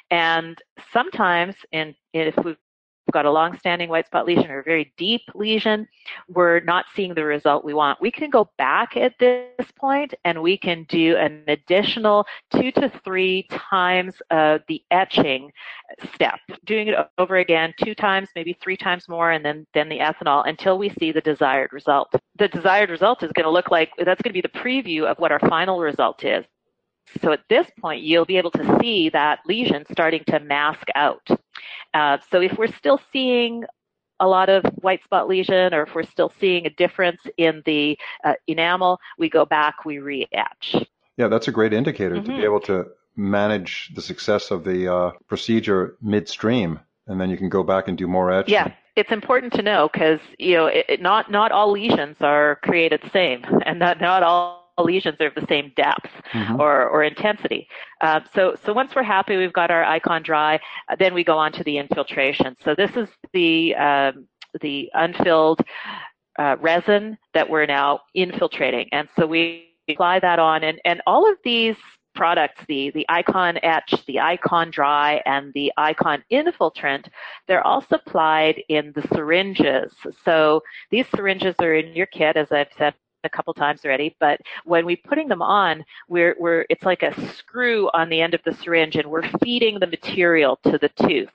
And 0.09 0.57
sometimes, 0.91 1.55
in, 1.71 1.95
if 2.13 2.35
we've 2.43 2.57
got 3.11 3.25
a 3.25 3.31
long-standing 3.31 3.89
white 3.89 4.07
spot 4.07 4.25
lesion 4.25 4.49
or 4.49 4.59
a 4.59 4.63
very 4.63 4.93
deep 4.97 5.21
lesion, 5.35 5.87
we're 6.27 6.59
not 6.61 6.85
seeing 6.95 7.13
the 7.13 7.23
result 7.23 7.63
we 7.63 7.73
want. 7.73 8.01
We 8.01 8.11
can 8.11 8.29
go 8.29 8.49
back 8.57 8.97
at 8.97 9.13
this 9.19 9.71
point 9.77 10.13
and 10.25 10.41
we 10.41 10.57
can 10.57 10.85
do 10.89 11.15
an 11.17 11.43
additional 11.47 12.25
two 12.55 12.71
to 12.73 12.91
three 13.03 13.47
times 13.49 14.15
uh, 14.31 14.59
the 14.67 14.83
etching 14.91 15.51
step, 16.13 16.39
doing 16.65 16.87
it 16.87 16.95
over 17.17 17.37
again 17.37 17.73
two 17.83 17.95
times, 17.95 18.29
maybe 18.35 18.57
three 18.61 18.77
times 18.77 19.07
more, 19.07 19.31
and 19.31 19.43
then, 19.45 19.65
then 19.73 19.89
the 19.89 19.99
ethanol 19.99 20.47
until 20.47 20.77
we 20.77 20.89
see 20.99 21.11
the 21.11 21.21
desired 21.21 21.71
result. 21.73 22.13
The 22.37 22.47
desired 22.47 22.89
result 22.89 23.23
is 23.23 23.31
going 23.33 23.45
to 23.45 23.51
look 23.51 23.71
like, 23.71 23.91
that's 23.97 24.21
going 24.21 24.33
to 24.33 24.41
be 24.41 24.41
the 24.41 24.59
preview 24.59 25.03
of 25.03 25.17
what 25.19 25.31
our 25.31 25.39
final 25.39 25.79
result 25.79 26.23
is. 26.23 26.45
So 27.21 27.31
at 27.31 27.41
this 27.49 27.67
point, 27.79 28.03
you'll 28.03 28.25
be 28.25 28.37
able 28.37 28.51
to 28.51 28.77
see 28.81 29.09
that 29.09 29.39
lesion 29.45 29.85
starting 29.91 30.23
to 30.27 30.39
mask 30.39 30.87
out. 30.95 31.27
Uh, 31.93 32.17
so 32.31 32.41
if 32.41 32.57
we're 32.57 32.73
still 32.77 32.99
seeing 33.11 33.65
a 34.19 34.27
lot 34.27 34.49
of 34.49 34.63
white 34.81 35.03
spot 35.03 35.27
lesion 35.27 35.73
or 35.73 35.83
if 35.83 35.95
we're 35.95 36.03
still 36.03 36.31
seeing 36.39 36.65
a 36.65 36.69
difference 36.69 37.19
in 37.37 37.61
the 37.65 37.97
uh, 38.23 38.33
enamel, 38.47 38.99
we 39.17 39.29
go 39.29 39.45
back, 39.45 39.83
we 39.83 39.99
re-etch. 39.99 40.75
Yeah, 41.17 41.27
that's 41.27 41.47
a 41.47 41.51
great 41.51 41.73
indicator 41.73 42.15
mm-hmm. 42.15 42.23
to 42.23 42.27
be 42.27 42.33
mm-hmm. 42.35 42.43
able 42.45 42.59
to 42.61 42.87
manage 43.15 43.91
the 43.95 44.01
success 44.01 44.51
of 44.51 44.63
the 44.63 44.93
uh, 44.93 45.11
procedure 45.27 45.97
midstream, 46.01 46.79
and 47.07 47.19
then 47.19 47.29
you 47.29 47.37
can 47.37 47.49
go 47.49 47.63
back 47.63 47.87
and 47.87 47.97
do 47.97 48.07
more 48.07 48.31
etch. 48.31 48.47
Yeah, 48.47 48.71
it's 48.95 49.11
important 49.11 49.53
to 49.53 49.61
know 49.61 49.89
because 49.91 50.19
you 50.39 50.55
know 50.55 50.67
it, 50.67 50.85
it, 50.87 51.01
not 51.01 51.29
not 51.29 51.51
all 51.51 51.71
lesions 51.71 52.17
are 52.21 52.57
created 52.63 53.01
the 53.03 53.09
same, 53.09 53.43
and 53.65 53.79
not 53.79 53.99
not 53.99 54.23
all 54.23 54.60
lesions 54.83 55.17
are 55.19 55.27
of 55.27 55.35
the 55.35 55.45
same 55.47 55.71
depth 55.75 56.09
mm-hmm. 56.33 56.59
or, 56.59 56.87
or 56.89 57.03
intensity. 57.03 57.67
Uh, 58.01 58.21
so, 58.33 58.55
so 58.65 58.73
once 58.73 58.93
we're 58.95 59.03
happy, 59.03 59.37
we've 59.37 59.53
got 59.53 59.71
our 59.71 59.83
icon 59.83 60.23
dry, 60.23 60.59
then 60.99 61.13
we 61.13 61.23
go 61.23 61.37
on 61.37 61.51
to 61.51 61.63
the 61.63 61.77
infiltration. 61.77 62.55
So 62.63 62.75
this 62.75 62.91
is 62.95 63.09
the, 63.33 63.75
um, 63.75 64.27
the 64.61 64.89
unfilled 64.93 65.61
uh, 66.39 66.57
resin 66.59 67.17
that 67.33 67.49
we're 67.49 67.65
now 67.65 68.01
infiltrating. 68.13 68.87
And 68.91 69.07
so 69.15 69.25
we 69.25 69.67
apply 69.89 70.19
that 70.19 70.39
on 70.39 70.63
and, 70.63 70.79
and 70.85 71.01
all 71.05 71.29
of 71.29 71.37
these 71.43 71.75
products, 72.13 72.61
the, 72.67 72.91
the 72.91 73.05
Icon 73.09 73.57
Etch, 73.63 73.93
the 74.05 74.19
Icon 74.19 74.69
Dry, 74.69 75.21
and 75.25 75.53
the 75.53 75.71
Icon 75.77 76.23
Infiltrant, 76.31 77.07
they're 77.47 77.65
all 77.65 77.81
supplied 77.81 78.61
in 78.69 78.91
the 78.93 79.07
syringes. 79.13 79.93
So 80.25 80.61
these 80.89 81.05
syringes 81.15 81.55
are 81.59 81.73
in 81.73 81.95
your 81.95 82.07
kit, 82.07 82.35
as 82.37 82.51
I've 82.51 82.67
said 82.77 82.93
a 83.23 83.29
couple 83.29 83.53
times 83.53 83.81
already, 83.85 84.15
but 84.19 84.39
when 84.65 84.85
we're 84.85 84.97
putting 85.03 85.27
them 85.27 85.41
on, 85.41 85.83
we're, 86.07 86.35
we're, 86.39 86.65
it's 86.69 86.83
like 86.83 87.03
a 87.03 87.13
screw 87.35 87.89
on 87.93 88.09
the 88.09 88.21
end 88.21 88.33
of 88.33 88.41
the 88.45 88.53
syringe 88.53 88.95
and 88.95 89.09
we're 89.09 89.27
feeding 89.43 89.79
the 89.79 89.87
material 89.87 90.59
to 90.63 90.77
the 90.77 90.89
tooth. 91.07 91.29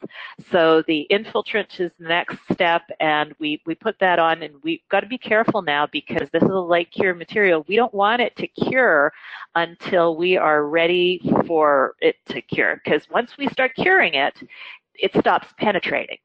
So 0.50 0.82
the 0.86 1.06
infiltrant 1.10 1.80
is 1.80 1.90
the 1.98 2.08
next 2.08 2.38
step 2.52 2.82
and 3.00 3.34
we, 3.38 3.60
we 3.66 3.74
put 3.74 3.98
that 4.00 4.18
on 4.18 4.42
and 4.42 4.54
we've 4.62 4.80
got 4.90 5.00
to 5.00 5.06
be 5.06 5.18
careful 5.18 5.62
now 5.62 5.86
because 5.90 6.28
this 6.32 6.42
is 6.42 6.50
a 6.50 6.54
light 6.54 6.90
cure 6.90 7.14
material. 7.14 7.64
We 7.68 7.76
don't 7.76 7.94
want 7.94 8.22
it 8.22 8.36
to 8.36 8.46
cure 8.46 9.12
until 9.54 10.16
we 10.16 10.36
are 10.36 10.66
ready 10.66 11.20
for 11.46 11.94
it 12.00 12.16
to 12.30 12.40
cure 12.42 12.80
because 12.84 13.08
once 13.10 13.36
we 13.38 13.48
start 13.48 13.72
curing 13.74 14.14
it, 14.14 14.34
it 14.94 15.12
stops 15.14 15.48
penetrating. 15.58 16.18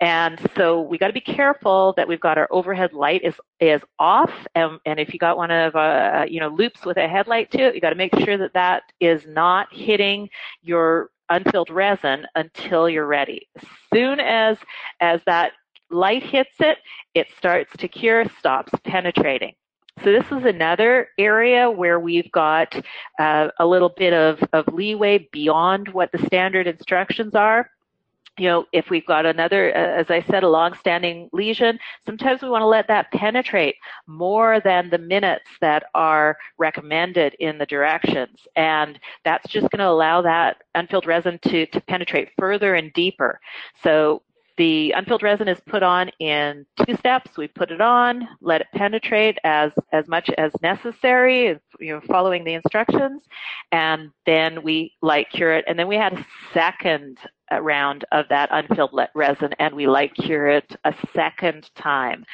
And 0.00 0.38
so 0.56 0.80
we 0.80 0.98
got 0.98 1.08
to 1.08 1.12
be 1.12 1.20
careful 1.20 1.94
that 1.96 2.08
we've 2.08 2.20
got 2.20 2.38
our 2.38 2.48
overhead 2.50 2.92
light 2.92 3.22
is 3.22 3.34
is 3.60 3.80
off, 3.98 4.32
and, 4.54 4.78
and 4.86 4.98
if 4.98 5.12
you 5.12 5.18
got 5.18 5.36
one 5.36 5.50
of 5.50 5.74
uh, 5.76 6.24
you 6.28 6.40
know 6.40 6.48
loupes 6.48 6.84
with 6.84 6.96
a 6.96 7.08
headlight 7.08 7.50
to 7.52 7.62
it, 7.62 7.74
you 7.74 7.80
got 7.80 7.90
to 7.90 7.96
make 7.96 8.14
sure 8.20 8.36
that 8.36 8.54
that 8.54 8.82
is 9.00 9.22
not 9.26 9.68
hitting 9.72 10.28
your 10.62 11.10
unfilled 11.30 11.70
resin 11.70 12.26
until 12.34 12.88
you're 12.88 13.06
ready. 13.06 13.48
As 13.56 13.68
soon 13.92 14.20
as 14.20 14.58
as 15.00 15.20
that 15.26 15.52
light 15.90 16.22
hits 16.22 16.54
it, 16.60 16.78
it 17.14 17.26
starts 17.36 17.70
to 17.78 17.88
cure, 17.88 18.24
stops 18.38 18.72
penetrating. 18.84 19.54
So 20.02 20.10
this 20.10 20.24
is 20.32 20.44
another 20.44 21.08
area 21.18 21.70
where 21.70 22.00
we've 22.00 22.30
got 22.32 22.74
uh, 23.20 23.48
a 23.60 23.66
little 23.66 23.90
bit 23.90 24.14
of, 24.14 24.42
of 24.52 24.66
leeway 24.72 25.28
beyond 25.32 25.88
what 25.88 26.10
the 26.12 26.26
standard 26.26 26.66
instructions 26.66 27.34
are 27.34 27.70
you 28.38 28.48
know, 28.48 28.64
if 28.72 28.88
we've 28.88 29.06
got 29.06 29.26
another, 29.26 29.76
uh, 29.76 30.00
as 30.00 30.10
I 30.10 30.22
said, 30.30 30.42
a 30.42 30.48
long-standing 30.48 31.28
lesion, 31.32 31.78
sometimes 32.06 32.40
we 32.40 32.48
want 32.48 32.62
to 32.62 32.66
let 32.66 32.88
that 32.88 33.10
penetrate 33.12 33.76
more 34.06 34.60
than 34.60 34.88
the 34.88 34.98
minutes 34.98 35.48
that 35.60 35.84
are 35.94 36.38
recommended 36.58 37.34
in 37.40 37.58
the 37.58 37.66
directions. 37.66 38.38
And 38.56 38.98
that's 39.24 39.50
just 39.50 39.70
going 39.70 39.80
to 39.80 39.88
allow 39.88 40.22
that 40.22 40.62
unfilled 40.74 41.06
resin 41.06 41.38
to, 41.48 41.66
to 41.66 41.80
penetrate 41.82 42.30
further 42.38 42.74
and 42.76 42.92
deeper. 42.94 43.38
So 43.82 44.22
the 44.58 44.92
unfilled 44.92 45.22
resin 45.22 45.48
is 45.48 45.58
put 45.66 45.82
on 45.82 46.10
in 46.18 46.66
two 46.86 46.96
steps. 46.96 47.36
We 47.36 47.48
put 47.48 47.70
it 47.70 47.80
on, 47.80 48.28
let 48.40 48.60
it 48.60 48.66
penetrate 48.74 49.38
as, 49.44 49.72
as 49.92 50.06
much 50.08 50.30
as 50.36 50.52
necessary, 50.62 51.58
you 51.80 51.94
know, 51.94 52.00
following 52.06 52.44
the 52.44 52.54
instructions, 52.54 53.22
and 53.72 54.10
then 54.26 54.62
we 54.62 54.92
light 55.00 55.28
cure 55.30 55.52
it. 55.54 55.64
And 55.66 55.78
then 55.78 55.88
we 55.88 55.96
had 55.96 56.12
a 56.12 56.26
second 56.52 57.18
round 57.60 58.04
of 58.12 58.26
that 58.28 58.48
unfilled 58.52 58.98
resin 59.14 59.52
and 59.58 59.74
we 59.74 59.86
light 59.86 60.14
cure 60.14 60.48
it 60.48 60.76
a 60.84 60.94
second 61.14 61.70
time. 61.74 62.24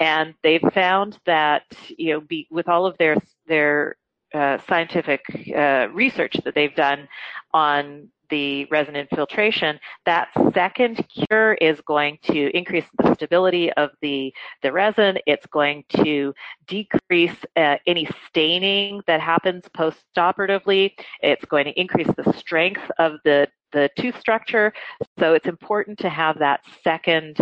And 0.00 0.34
they've 0.42 0.72
found 0.72 1.18
that, 1.26 1.64
you 1.98 2.12
know, 2.12 2.20
be, 2.20 2.46
with 2.50 2.68
all 2.68 2.86
of 2.86 2.96
their, 2.98 3.16
their 3.46 3.96
uh, 4.32 4.58
scientific 4.68 5.20
uh, 5.56 5.88
research 5.92 6.36
that 6.44 6.54
they've 6.54 6.74
done 6.74 7.08
on 7.52 8.08
the 8.30 8.64
resin 8.70 8.96
infiltration, 8.96 9.78
that 10.06 10.28
second 10.54 11.06
cure 11.28 11.52
is 11.54 11.82
going 11.82 12.16
to 12.22 12.48
increase 12.56 12.86
the 12.96 13.14
stability 13.14 13.70
of 13.74 13.90
the, 14.00 14.32
the 14.62 14.72
resin. 14.72 15.18
It's 15.26 15.44
going 15.46 15.84
to 16.02 16.32
decrease 16.66 17.36
uh, 17.56 17.76
any 17.86 18.08
staining 18.26 19.02
that 19.06 19.20
happens 19.20 19.64
post-operatively. 19.74 20.96
It's 21.20 21.44
going 21.44 21.66
to 21.66 21.78
increase 21.78 22.08
the 22.16 22.32
strength 22.32 22.90
of 22.98 23.16
the, 23.22 23.48
the 23.72 23.90
tooth 23.98 24.18
structure. 24.18 24.72
So 25.18 25.34
it's 25.34 25.46
important 25.46 25.98
to 26.00 26.08
have 26.08 26.38
that 26.38 26.60
second 26.84 27.38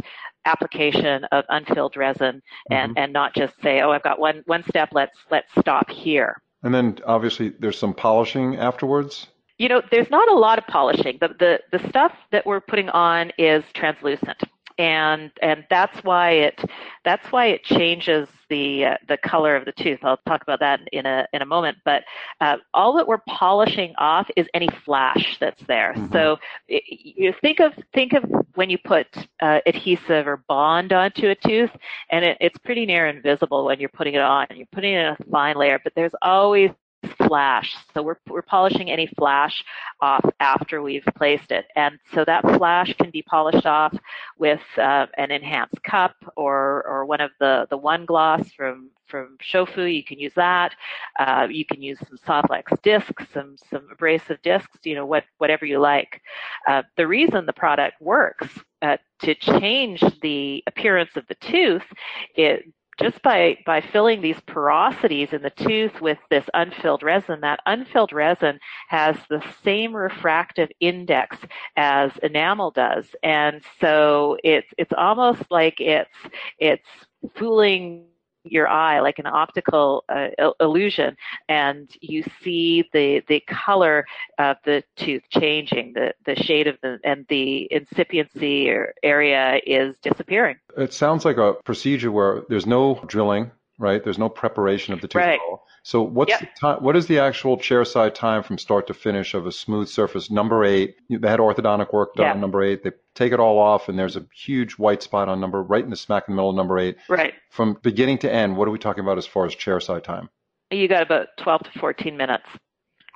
application 0.47 1.25
of 1.33 1.45
unfilled 1.49 1.97
resin 1.97 2.43
and, 2.71 2.93
mm-hmm. 2.93 2.99
and 2.99 3.13
not 3.13 3.35
just 3.35 3.55
say, 3.63 3.81
oh, 3.83 3.91
I've 3.91 4.03
got 4.03 4.19
one, 4.19 4.43
one 4.47 4.65
step, 4.69 4.91
let's, 4.93 5.17
let's 5.31 5.49
stop 5.59 5.91
here. 5.91 6.41
And 6.63 6.75
then 6.75 6.99
obviously 7.07 7.51
there's 7.59 7.79
some 7.79 7.95
polishing 7.95 8.57
afterwards 8.57 9.27
you 9.61 9.69
know, 9.69 9.83
there's 9.91 10.09
not 10.11 10.27
a 10.31 10.35
lot 10.35 10.57
of 10.57 10.67
polishing. 10.69 11.19
The, 11.21 11.29
the, 11.39 11.61
the 11.71 11.87
stuff 11.91 12.13
that 12.33 12.47
we're 12.47 12.63
putting 12.63 12.89
on 12.89 13.31
is 13.37 13.63
translucent. 13.75 14.43
And, 14.81 15.31
and 15.43 15.67
that's 15.69 16.03
why 16.05 16.31
it 16.31 16.65
that's 17.05 17.31
why 17.33 17.47
it 17.47 17.65
changes 17.65 18.29
the 18.49 18.85
uh, 18.85 18.97
the 19.09 19.17
color 19.19 19.55
of 19.57 19.65
the 19.65 19.73
tooth. 19.73 19.99
I'll 20.03 20.17
talk 20.27 20.43
about 20.43 20.61
that 20.61 20.81
in 20.93 21.05
a 21.05 21.27
in 21.33 21.43
a 21.43 21.47
moment. 21.47 21.79
But 21.85 22.05
uh, 22.41 22.57
all 22.73 22.95
that 22.95 23.07
we're 23.07 23.23
polishing 23.29 23.95
off 23.99 24.29
is 24.37 24.47
any 24.55 24.69
flash 24.85 25.37
that's 25.39 25.63
there. 25.67 25.95
Mm-hmm. 25.95 26.13
So 26.13 26.39
you 26.69 27.35
think 27.41 27.61
of 27.61 27.73
think 27.95 28.15
of 28.15 28.25
when 28.55 28.71
you 28.71 28.79
put 28.79 29.07
uh, 29.41 29.61
adhesive 29.67 30.27
or 30.27 30.39
bond 30.49 30.93
onto 30.93 31.29
a 31.29 31.35
tooth, 31.35 31.71
and 32.11 32.25
it, 32.25 32.39
it's 32.41 32.59
pretty 32.59 32.87
near 32.87 33.07
invisible 33.07 33.65
when 33.65 33.81
you're 33.81 33.89
putting 33.91 34.15
it 34.15 34.23
on. 34.23 34.47
You're 34.55 34.67
putting 34.73 34.95
it 34.95 35.01
in 35.01 35.07
a 35.07 35.17
fine 35.31 35.57
layer, 35.57 35.79
but 35.83 35.93
there's 35.95 36.15
always 36.23 36.71
flash. 37.27 37.75
So 37.95 38.03
we're, 38.03 38.19
we're 38.29 38.43
polishing 38.43 38.91
any 38.91 39.07
flash 39.17 39.65
off 40.01 40.25
after 40.41 40.83
we've 40.83 41.07
placed 41.17 41.51
it. 41.51 41.67
And 41.77 41.99
so 42.15 42.25
that 42.25 42.43
flash 42.57 42.93
can 42.95 43.11
be 43.11 43.23
polished 43.23 43.67
off 43.67 43.97
with 44.39 44.61
uh, 44.77 45.07
an 45.17 45.31
enhanced 45.31 45.83
cup 45.83 46.15
or, 46.37 46.85
or 46.87 47.05
one 47.07 47.21
of 47.21 47.31
the, 47.41 47.67
the 47.71 47.79
OneGloss 47.79 48.53
from, 48.55 48.91
from 49.07 49.37
Shofu. 49.41 49.93
You 49.95 50.05
can 50.05 50.19
use 50.19 50.33
that. 50.37 50.75
Uh, 51.19 51.47
you 51.51 51.65
can 51.65 51.83
use 51.83 51.99
some 51.99 52.19
Sof-Lex 52.27 52.73
discs, 52.83 53.25
some, 53.33 53.57
some 53.71 53.89
abrasive 53.93 54.41
discs, 54.43 54.79
you 54.85 54.95
know, 54.95 55.07
what, 55.07 55.25
whatever 55.39 55.67
you 55.67 55.79
like. 55.79 56.21
Uh, 56.69 56.83
the 56.97 57.07
reason 57.07 57.47
the 57.47 57.53
product 57.53 58.01
works 58.01 58.49
uh, 58.83 58.97
to 59.23 59.35
change 59.35 60.03
the 60.23 60.63
appearance 60.67 61.11
of 61.17 61.27
the 61.29 61.35
tooth, 61.37 61.85
it 62.35 62.73
just 63.03 63.23
by, 63.23 63.57
by 63.67 63.81
filling 63.81 64.21
these 64.21 64.41
porosities 64.47 65.33
in 65.33 65.43
the 65.43 65.51
tooth 65.51 66.01
with 66.01 66.19
this 66.31 66.45
unfilled 66.55 67.03
resin, 67.03 67.41
that 67.41 67.61
unfilled 67.67 68.13
resin 68.13 68.59
has 68.89 69.17
the 69.29 69.43
same 69.65 69.95
refractive 69.95 70.69
index 70.81 71.37
as 71.77 72.13
enamel 72.23 72.71
does. 72.71 73.07
And 73.23 73.63
so 73.81 74.37
it's, 74.45 74.69
it's 74.79 74.93
almost 74.97 75.43
like 75.51 75.81
it's, 75.81 76.11
it's 76.59 76.87
fooling 77.37 78.10
your 78.45 78.69
eye 78.69 79.01
like 79.01 79.19
an 79.19 79.27
optical 79.27 80.05
uh, 80.09 80.29
illusion 80.61 81.17
and 81.49 81.91
you 82.01 82.25
see 82.43 82.85
the 82.93 83.23
the 83.29 83.41
color 83.41 84.07
of 84.39 84.57
the 84.65 84.83
tooth 84.97 85.23
changing 85.31 85.93
the 85.95 86.15
the 86.25 86.37
shade 86.37 86.67
of 86.67 86.77
the 86.83 86.99
and 87.05 87.27
the 87.29 87.69
incipiency 87.71 88.71
area 89.03 89.61
is 89.67 89.97
disappearing. 90.03 90.57
It 90.77 90.93
sounds 90.93 91.25
like 91.25 91.37
a 91.37 91.55
procedure 91.65 92.11
where 92.11 92.43
there's 92.49 92.67
no 92.67 93.03
drilling 93.07 93.51
right? 93.81 94.05
There's 94.05 94.19
no 94.19 94.29
preparation 94.29 94.93
of 94.93 95.01
the 95.01 95.09
tooth 95.09 95.23
right. 95.23 95.41
so 95.83 96.03
what's 96.03 96.31
yep. 96.31 96.41
the 96.41 96.49
time, 96.61 96.83
what 96.83 96.95
is 96.97 97.07
the 97.07 97.19
actual 97.19 97.57
chairside 97.57 98.15
time 98.15 98.43
from 98.43 98.59
start 98.59 98.87
to 98.89 98.95
finish 98.95 99.35
of 99.35 99.47
a 99.47 99.53
smooth 99.53 99.89
surface? 99.89 100.31
Number 100.31 100.65
eight 100.65 100.97
they 101.09 101.29
had 101.29 101.41
orthodontic 101.41 101.93
work 101.93 102.15
done 102.15 102.27
yeah. 102.27 102.33
on 102.33 102.41
number 102.41 102.63
eight. 102.63 102.85
They 102.85 102.93
take 103.15 103.33
it 103.33 103.41
all 103.41 103.59
off 103.59 103.89
and 103.89 103.99
there's 103.99 104.17
a 104.17 104.27
huge 104.35 104.75
white 104.75 105.03
spot 105.03 105.29
on 105.29 105.41
number 105.41 105.63
right 105.63 105.83
in 105.83 105.91
the 105.91 105.97
smack 105.97 106.25
in 106.29 106.33
the 106.33 106.37
middle 106.37 106.51
of 106.51 106.57
number 106.57 106.79
eight. 106.79 106.99
Right. 107.09 107.35
From 107.51 107.79
beginning 107.83 108.19
to 108.19 108.33
end 108.33 108.57
what 108.57 108.69
are 108.69 108.71
we 108.71 108.79
talking 108.79 109.03
about 109.03 109.19
as 109.19 109.27
far 109.27 109.47
as 109.47 109.55
chairside 109.55 110.05
time? 110.05 110.29
You 110.71 110.87
got 110.87 111.03
about 111.03 111.29
12 111.39 111.63
to 111.63 111.79
14 111.81 112.17
minutes. 112.17 112.45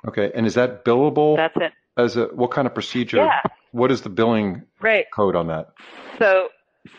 Okay 0.07 0.31
and 0.33 0.45
is 0.45 0.55
that 0.55 0.83
billable? 0.83 1.37
That's 1.37 1.55
it. 1.57 1.73
As 1.97 2.17
a 2.17 2.25
what 2.25 2.51
kind 2.51 2.67
of 2.67 2.73
procedure? 2.73 3.17
Yeah. 3.17 3.41
what 3.71 3.91
is 3.91 4.01
the 4.01 4.09
billing 4.09 4.63
right. 4.81 5.05
code 5.13 5.35
on 5.35 5.47
that? 5.47 5.69
So 6.19 6.49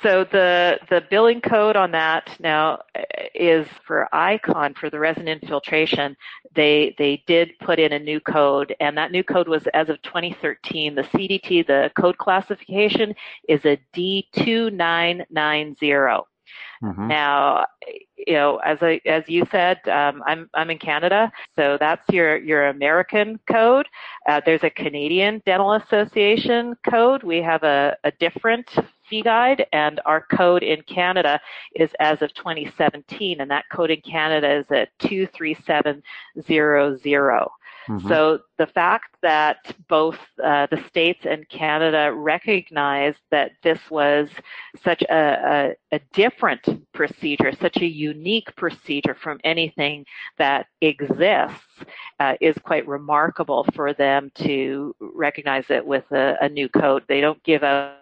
so 0.03 0.25
the 0.25 0.79
the 0.91 1.05
billing 1.11 1.41
code 1.41 1.77
on 1.77 1.93
that 1.93 2.29
now 2.41 2.81
is 3.35 3.67
for 3.87 4.07
Icon 4.13 4.75
for 4.75 4.91
the 4.91 4.99
resin 4.99 5.29
infiltration. 5.29 6.17
They 6.55 6.95
they 6.99 7.23
did 7.27 7.59
put 7.61 7.79
in 7.79 7.93
a 7.93 7.99
new 7.99 8.21
code, 8.21 8.75
and 8.81 8.99
that 8.99 9.13
new 9.13 9.23
code 9.23 9.49
was 9.49 9.67
as 9.75 9.89
of 9.89 10.03
2013. 10.03 10.95
The 10.95 11.03
CDT, 11.03 11.67
the 11.67 11.91
code 11.97 12.19
classification, 12.19 13.15
is 13.49 13.65
a 13.65 13.79
D2990. 13.95 16.25
Mm-hmm. 16.83 17.09
Now, 17.09 17.67
you 18.17 18.35
know, 18.35 18.59
as 18.59 18.79
I, 18.83 19.01
as 19.07 19.25
you 19.29 19.47
said, 19.51 19.79
um, 19.89 20.23
I'm 20.27 20.51
I'm 20.55 20.71
in 20.71 20.79
Canada, 20.79 21.33
so 21.57 21.77
that's 21.79 22.03
your 22.11 22.37
your 22.37 22.69
American 22.69 23.39
code. 23.51 23.87
Uh, 24.29 24.41
there's 24.45 24.65
a 24.65 24.71
Canadian 24.71 25.43
Dental 25.47 25.75
Association 25.75 26.77
code. 26.89 27.23
We 27.23 27.41
have 27.43 27.63
a, 27.63 27.97
a 28.05 28.11
different 28.13 28.69
fee 29.09 29.23
guide, 29.23 29.67
and 29.73 30.01
our 30.05 30.21
code 30.21 30.63
in 30.63 30.83
Canada 30.83 31.41
is 31.75 31.91
as 32.01 32.23
of 32.23 32.33
2017, 32.35 33.41
and 33.41 33.51
that 33.51 33.65
code 33.71 33.91
in 33.91 34.01
Canada 34.01 34.57
is 34.57 34.67
at 34.71 34.89
23700. 35.01 37.51
Mm-hmm. 37.89 38.09
So 38.09 38.41
the 38.59 38.67
fact 38.67 39.17
that 39.23 39.75
both 39.89 40.19
uh, 40.43 40.67
the 40.71 40.83
states 40.89 41.25
and 41.25 41.49
Canada 41.49 42.13
recognized 42.13 43.19
that 43.31 43.53
this 43.63 43.79
was 43.91 44.29
such 44.83 45.03
a, 45.03 45.75
a, 45.93 45.97
a, 45.97 46.01
different 46.13 46.67
procedure, 46.93 47.53
such 47.53 47.77
a 47.77 47.87
unique 47.87 48.55
procedure 48.57 49.15
from 49.15 49.39
anything 49.45 50.05
that 50.37 50.67
exists, 50.81 51.63
uh, 52.19 52.35
is 52.41 52.57
quite 52.65 52.87
remarkable 52.89 53.65
for 53.75 53.93
them 53.93 54.33
to 54.35 54.95
recognize 55.01 55.67
it 55.71 55.87
with 55.87 56.05
a, 56.11 56.37
a 56.41 56.49
new 56.49 56.69
code. 56.69 57.05
They 57.09 57.21
don't 57.21 57.43
give 57.45 57.63
out 57.63 57.99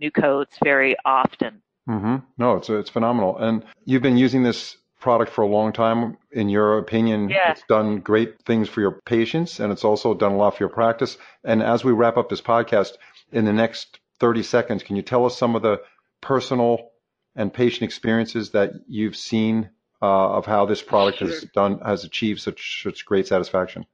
new 0.00 0.10
codes 0.10 0.56
very 0.62 0.96
often. 1.04 1.62
Mm-hmm. 1.88 2.16
No, 2.38 2.56
it's 2.56 2.70
it's 2.70 2.90
phenomenal, 2.90 3.36
and 3.38 3.64
you've 3.84 4.02
been 4.02 4.16
using 4.16 4.42
this 4.42 4.76
product 5.00 5.30
for 5.32 5.42
a 5.42 5.46
long 5.46 5.72
time. 5.72 6.16
In 6.32 6.48
your 6.48 6.78
opinion, 6.78 7.28
yeah. 7.28 7.52
it's 7.52 7.62
done 7.68 7.98
great 7.98 8.42
things 8.46 8.68
for 8.68 8.80
your 8.80 9.02
patients, 9.04 9.60
and 9.60 9.70
it's 9.70 9.84
also 9.84 10.14
done 10.14 10.32
a 10.32 10.36
lot 10.36 10.56
for 10.56 10.62
your 10.62 10.70
practice. 10.70 11.18
And 11.44 11.62
as 11.62 11.84
we 11.84 11.92
wrap 11.92 12.16
up 12.16 12.30
this 12.30 12.40
podcast, 12.40 12.92
in 13.32 13.44
the 13.44 13.52
next 13.52 13.98
30 14.20 14.42
seconds, 14.42 14.82
can 14.82 14.96
you 14.96 15.02
tell 15.02 15.26
us 15.26 15.36
some 15.36 15.56
of 15.56 15.62
the 15.62 15.82
personal 16.22 16.90
and 17.36 17.52
patient 17.52 17.82
experiences 17.82 18.50
that 18.50 18.72
you've 18.86 19.16
seen 19.16 19.68
uh, 20.00 20.36
of 20.36 20.46
how 20.46 20.64
this 20.66 20.82
product 20.82 21.18
sure. 21.18 21.28
has 21.28 21.44
done 21.54 21.80
has 21.80 22.04
achieved 22.04 22.40
such 22.40 22.82
such 22.82 23.04
great 23.04 23.26
satisfaction? 23.26 23.84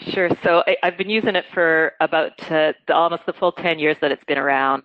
Sure. 0.00 0.28
So 0.42 0.62
I, 0.66 0.76
have 0.82 0.98
been 0.98 1.10
using 1.10 1.36
it 1.36 1.44
for 1.52 1.92
about 2.00 2.32
uh, 2.50 2.72
the, 2.86 2.94
almost 2.94 3.26
the 3.26 3.32
full 3.32 3.52
10 3.52 3.78
years 3.78 3.96
that 4.00 4.12
it's 4.12 4.24
been 4.24 4.38
around. 4.38 4.82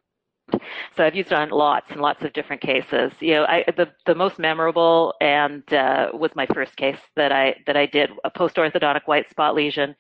So 0.95 1.05
I've 1.05 1.15
used 1.15 1.31
it 1.31 1.35
on 1.35 1.49
lots 1.49 1.91
and 1.91 2.01
lots 2.01 2.23
of 2.23 2.33
different 2.33 2.61
cases. 2.61 3.11
You 3.19 3.35
know, 3.35 3.45
I, 3.45 3.63
the 3.77 3.91
the 4.05 4.15
most 4.15 4.37
memorable 4.39 5.13
and 5.21 5.63
uh, 5.73 6.11
was 6.13 6.31
my 6.35 6.45
first 6.47 6.75
case 6.75 6.99
that 7.15 7.31
I 7.31 7.55
that 7.67 7.77
I 7.77 7.85
did 7.85 8.11
a 8.25 8.29
post 8.29 8.57
orthodontic 8.57 9.03
white 9.05 9.29
spot 9.29 9.55
lesion, 9.55 9.95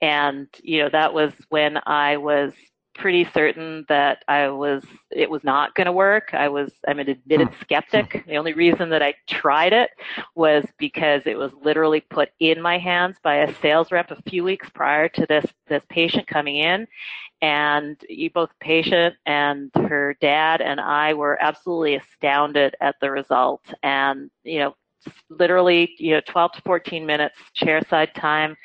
and 0.00 0.46
you 0.62 0.82
know 0.82 0.88
that 0.90 1.12
was 1.12 1.32
when 1.48 1.78
I 1.86 2.16
was 2.18 2.52
pretty 2.96 3.24
certain 3.32 3.84
that 3.88 4.24
I 4.28 4.48
was 4.48 4.84
it 5.10 5.30
was 5.30 5.44
not 5.44 5.74
going 5.74 5.86
to 5.86 5.92
work. 5.92 6.30
I 6.32 6.48
was 6.48 6.72
I'm 6.88 6.98
an 6.98 7.08
admitted 7.08 7.48
hmm. 7.48 7.60
skeptic. 7.60 8.24
The 8.26 8.36
only 8.36 8.52
reason 8.52 8.88
that 8.90 9.02
I 9.02 9.14
tried 9.28 9.72
it 9.72 9.90
was 10.34 10.64
because 10.78 11.22
it 11.26 11.38
was 11.38 11.52
literally 11.62 12.00
put 12.00 12.30
in 12.40 12.60
my 12.60 12.78
hands 12.78 13.16
by 13.22 13.36
a 13.36 13.54
sales 13.60 13.92
rep 13.92 14.10
a 14.10 14.22
few 14.22 14.44
weeks 14.44 14.68
prior 14.70 15.08
to 15.10 15.26
this 15.26 15.46
this 15.68 15.82
patient 15.88 16.26
coming 16.26 16.56
in 16.56 16.86
and 17.42 18.00
you 18.08 18.30
both 18.30 18.50
patient 18.60 19.14
and 19.26 19.70
her 19.74 20.16
dad 20.20 20.60
and 20.60 20.80
I 20.80 21.14
were 21.14 21.38
absolutely 21.40 21.96
astounded 21.96 22.74
at 22.80 22.96
the 23.00 23.10
result 23.10 23.62
and 23.82 24.30
you 24.42 24.58
know 24.58 24.74
literally 25.30 25.94
you 25.98 26.12
know 26.12 26.20
12 26.28 26.52
to 26.52 26.62
14 26.62 27.04
minutes 27.04 27.36
chairside 27.60 28.12
time 28.14 28.56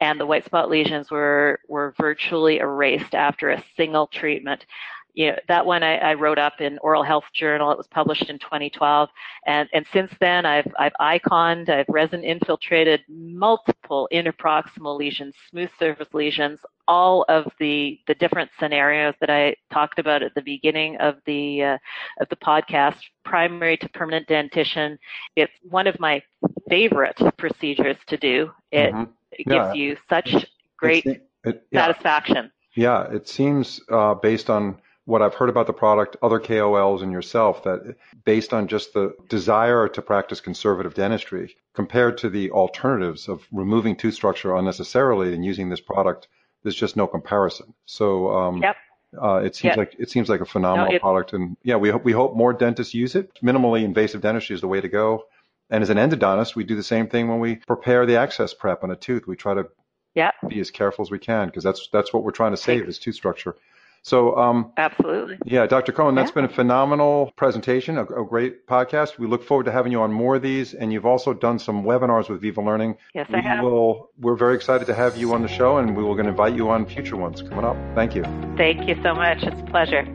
and 0.00 0.18
the 0.18 0.26
white 0.26 0.44
spot 0.44 0.70
lesions 0.70 1.10
were 1.10 1.60
were 1.68 1.94
virtually 1.98 2.58
erased 2.58 3.14
after 3.14 3.50
a 3.50 3.64
single 3.76 4.06
treatment 4.06 4.64
you 5.14 5.30
know, 5.30 5.36
that 5.48 5.66
one 5.66 5.82
I, 5.82 5.96
I, 5.96 6.14
wrote 6.14 6.38
up 6.38 6.60
in 6.60 6.78
Oral 6.78 7.02
Health 7.02 7.24
Journal. 7.32 7.70
It 7.70 7.78
was 7.78 7.86
published 7.88 8.28
in 8.28 8.38
2012, 8.38 9.08
and 9.46 9.68
and 9.72 9.86
since 9.92 10.12
then 10.20 10.46
I've 10.46 10.70
I've 10.78 10.92
iconed, 11.00 11.68
I've 11.68 11.88
resin 11.88 12.22
infiltrated 12.24 13.02
multiple 13.08 14.08
interproximal 14.12 14.98
lesions, 14.98 15.34
smooth 15.50 15.70
surface 15.78 16.08
lesions, 16.12 16.60
all 16.88 17.24
of 17.28 17.50
the 17.58 17.98
the 18.06 18.14
different 18.14 18.50
scenarios 18.58 19.14
that 19.20 19.30
I 19.30 19.56
talked 19.72 19.98
about 19.98 20.22
at 20.22 20.34
the 20.34 20.42
beginning 20.42 20.96
of 20.98 21.16
the 21.26 21.62
uh, 21.62 21.78
of 22.20 22.28
the 22.28 22.36
podcast, 22.36 22.96
primary 23.24 23.76
to 23.78 23.88
permanent 23.90 24.26
dentition. 24.26 24.98
It's 25.36 25.52
one 25.62 25.86
of 25.86 25.98
my 26.00 26.22
favorite 26.68 27.20
procedures 27.36 27.96
to 28.08 28.16
do. 28.16 28.50
It, 28.70 28.92
mm-hmm. 28.92 29.10
it 29.32 29.46
gives 29.46 29.48
yeah. 29.48 29.72
you 29.74 29.96
such 30.08 30.46
great 30.76 31.06
it, 31.06 31.66
yeah. 31.70 31.86
satisfaction. 31.86 32.50
Yeah, 32.76 33.10
it 33.10 33.28
seems 33.28 33.80
uh, 33.90 34.14
based 34.14 34.48
on 34.48 34.80
what 35.04 35.22
I've 35.22 35.34
heard 35.34 35.48
about 35.48 35.66
the 35.66 35.72
product, 35.72 36.16
other 36.22 36.38
KOLs, 36.38 37.02
and 37.02 37.12
yourself, 37.12 37.64
that 37.64 37.96
based 38.24 38.52
on 38.52 38.68
just 38.68 38.92
the 38.92 39.14
desire 39.28 39.88
to 39.88 40.02
practice 40.02 40.40
conservative 40.40 40.94
dentistry, 40.94 41.56
compared 41.74 42.18
to 42.18 42.28
the 42.28 42.50
alternatives 42.50 43.28
of 43.28 43.46
removing 43.52 43.96
tooth 43.96 44.14
structure 44.14 44.54
unnecessarily 44.54 45.34
and 45.34 45.44
using 45.44 45.68
this 45.68 45.80
product, 45.80 46.28
there's 46.62 46.76
just 46.76 46.96
no 46.96 47.06
comparison. 47.06 47.74
So, 47.86 48.30
um, 48.30 48.62
yep. 48.62 48.76
Uh, 49.20 49.42
it 49.44 49.56
seems 49.56 49.70
yep. 49.70 49.76
like 49.76 49.96
it 49.98 50.08
seems 50.08 50.28
like 50.28 50.40
a 50.40 50.44
phenomenal 50.44 50.92
no, 50.92 50.98
product, 51.00 51.32
and 51.32 51.56
yeah, 51.64 51.74
we 51.74 51.90
hope 51.90 52.04
we 52.04 52.12
hope 52.12 52.36
more 52.36 52.52
dentists 52.52 52.94
use 52.94 53.16
it. 53.16 53.28
Minimally 53.42 53.82
invasive 53.82 54.20
dentistry 54.20 54.54
is 54.54 54.60
the 54.60 54.68
way 54.68 54.80
to 54.80 54.88
go. 54.88 55.24
And 55.68 55.82
as 55.82 55.90
an 55.90 55.96
endodontist, 55.96 56.54
we 56.54 56.62
do 56.62 56.76
the 56.76 56.82
same 56.84 57.08
thing 57.08 57.26
when 57.26 57.40
we 57.40 57.56
prepare 57.56 58.06
the 58.06 58.16
access 58.16 58.54
prep 58.54 58.84
on 58.84 58.92
a 58.92 58.96
tooth. 58.96 59.26
We 59.26 59.34
try 59.34 59.54
to 59.54 59.66
yep. 60.14 60.34
be 60.46 60.60
as 60.60 60.70
careful 60.70 61.04
as 61.04 61.10
we 61.10 61.18
can 61.18 61.46
because 61.46 61.64
that's 61.64 61.88
that's 61.92 62.12
what 62.12 62.22
we're 62.22 62.30
trying 62.30 62.52
to 62.52 62.56
save 62.56 62.88
is 62.88 63.00
tooth 63.00 63.14
structure. 63.14 63.56
So, 64.02 64.36
um, 64.36 64.72
absolutely. 64.76 65.38
Yeah, 65.44 65.66
Dr. 65.66 65.92
Cohn, 65.92 66.14
that's 66.14 66.30
yeah. 66.30 66.34
been 66.34 66.44
a 66.46 66.48
phenomenal 66.48 67.32
presentation, 67.36 67.98
a, 67.98 68.04
a, 68.04 68.24
great 68.24 68.66
podcast. 68.66 69.18
We 69.18 69.26
look 69.26 69.44
forward 69.44 69.64
to 69.64 69.72
having 69.72 69.92
you 69.92 70.00
on 70.00 70.12
more 70.12 70.36
of 70.36 70.42
these. 70.42 70.72
And 70.72 70.92
you've 70.92 71.06
also 71.06 71.34
done 71.34 71.58
some 71.58 71.84
webinars 71.84 72.28
with 72.28 72.40
Viva 72.40 72.62
Learning. 72.62 72.96
Yes, 73.14 73.28
we 73.28 73.36
I 73.36 73.42
have. 73.42 73.64
Will, 73.64 74.10
we're 74.18 74.36
very 74.36 74.54
excited 74.54 74.86
to 74.86 74.94
have 74.94 75.16
you 75.16 75.34
on 75.34 75.42
the 75.42 75.48
show, 75.48 75.78
and 75.78 75.96
we 75.96 76.02
will 76.02 76.14
going 76.14 76.24
to 76.24 76.30
invite 76.30 76.54
you 76.54 76.70
on 76.70 76.86
future 76.86 77.16
ones 77.16 77.42
coming 77.42 77.64
up. 77.64 77.76
Thank 77.94 78.14
you. 78.14 78.24
Thank 78.56 78.88
you 78.88 79.00
so 79.02 79.14
much. 79.14 79.42
It's 79.42 79.60
a 79.60 79.64
pleasure. 79.64 80.06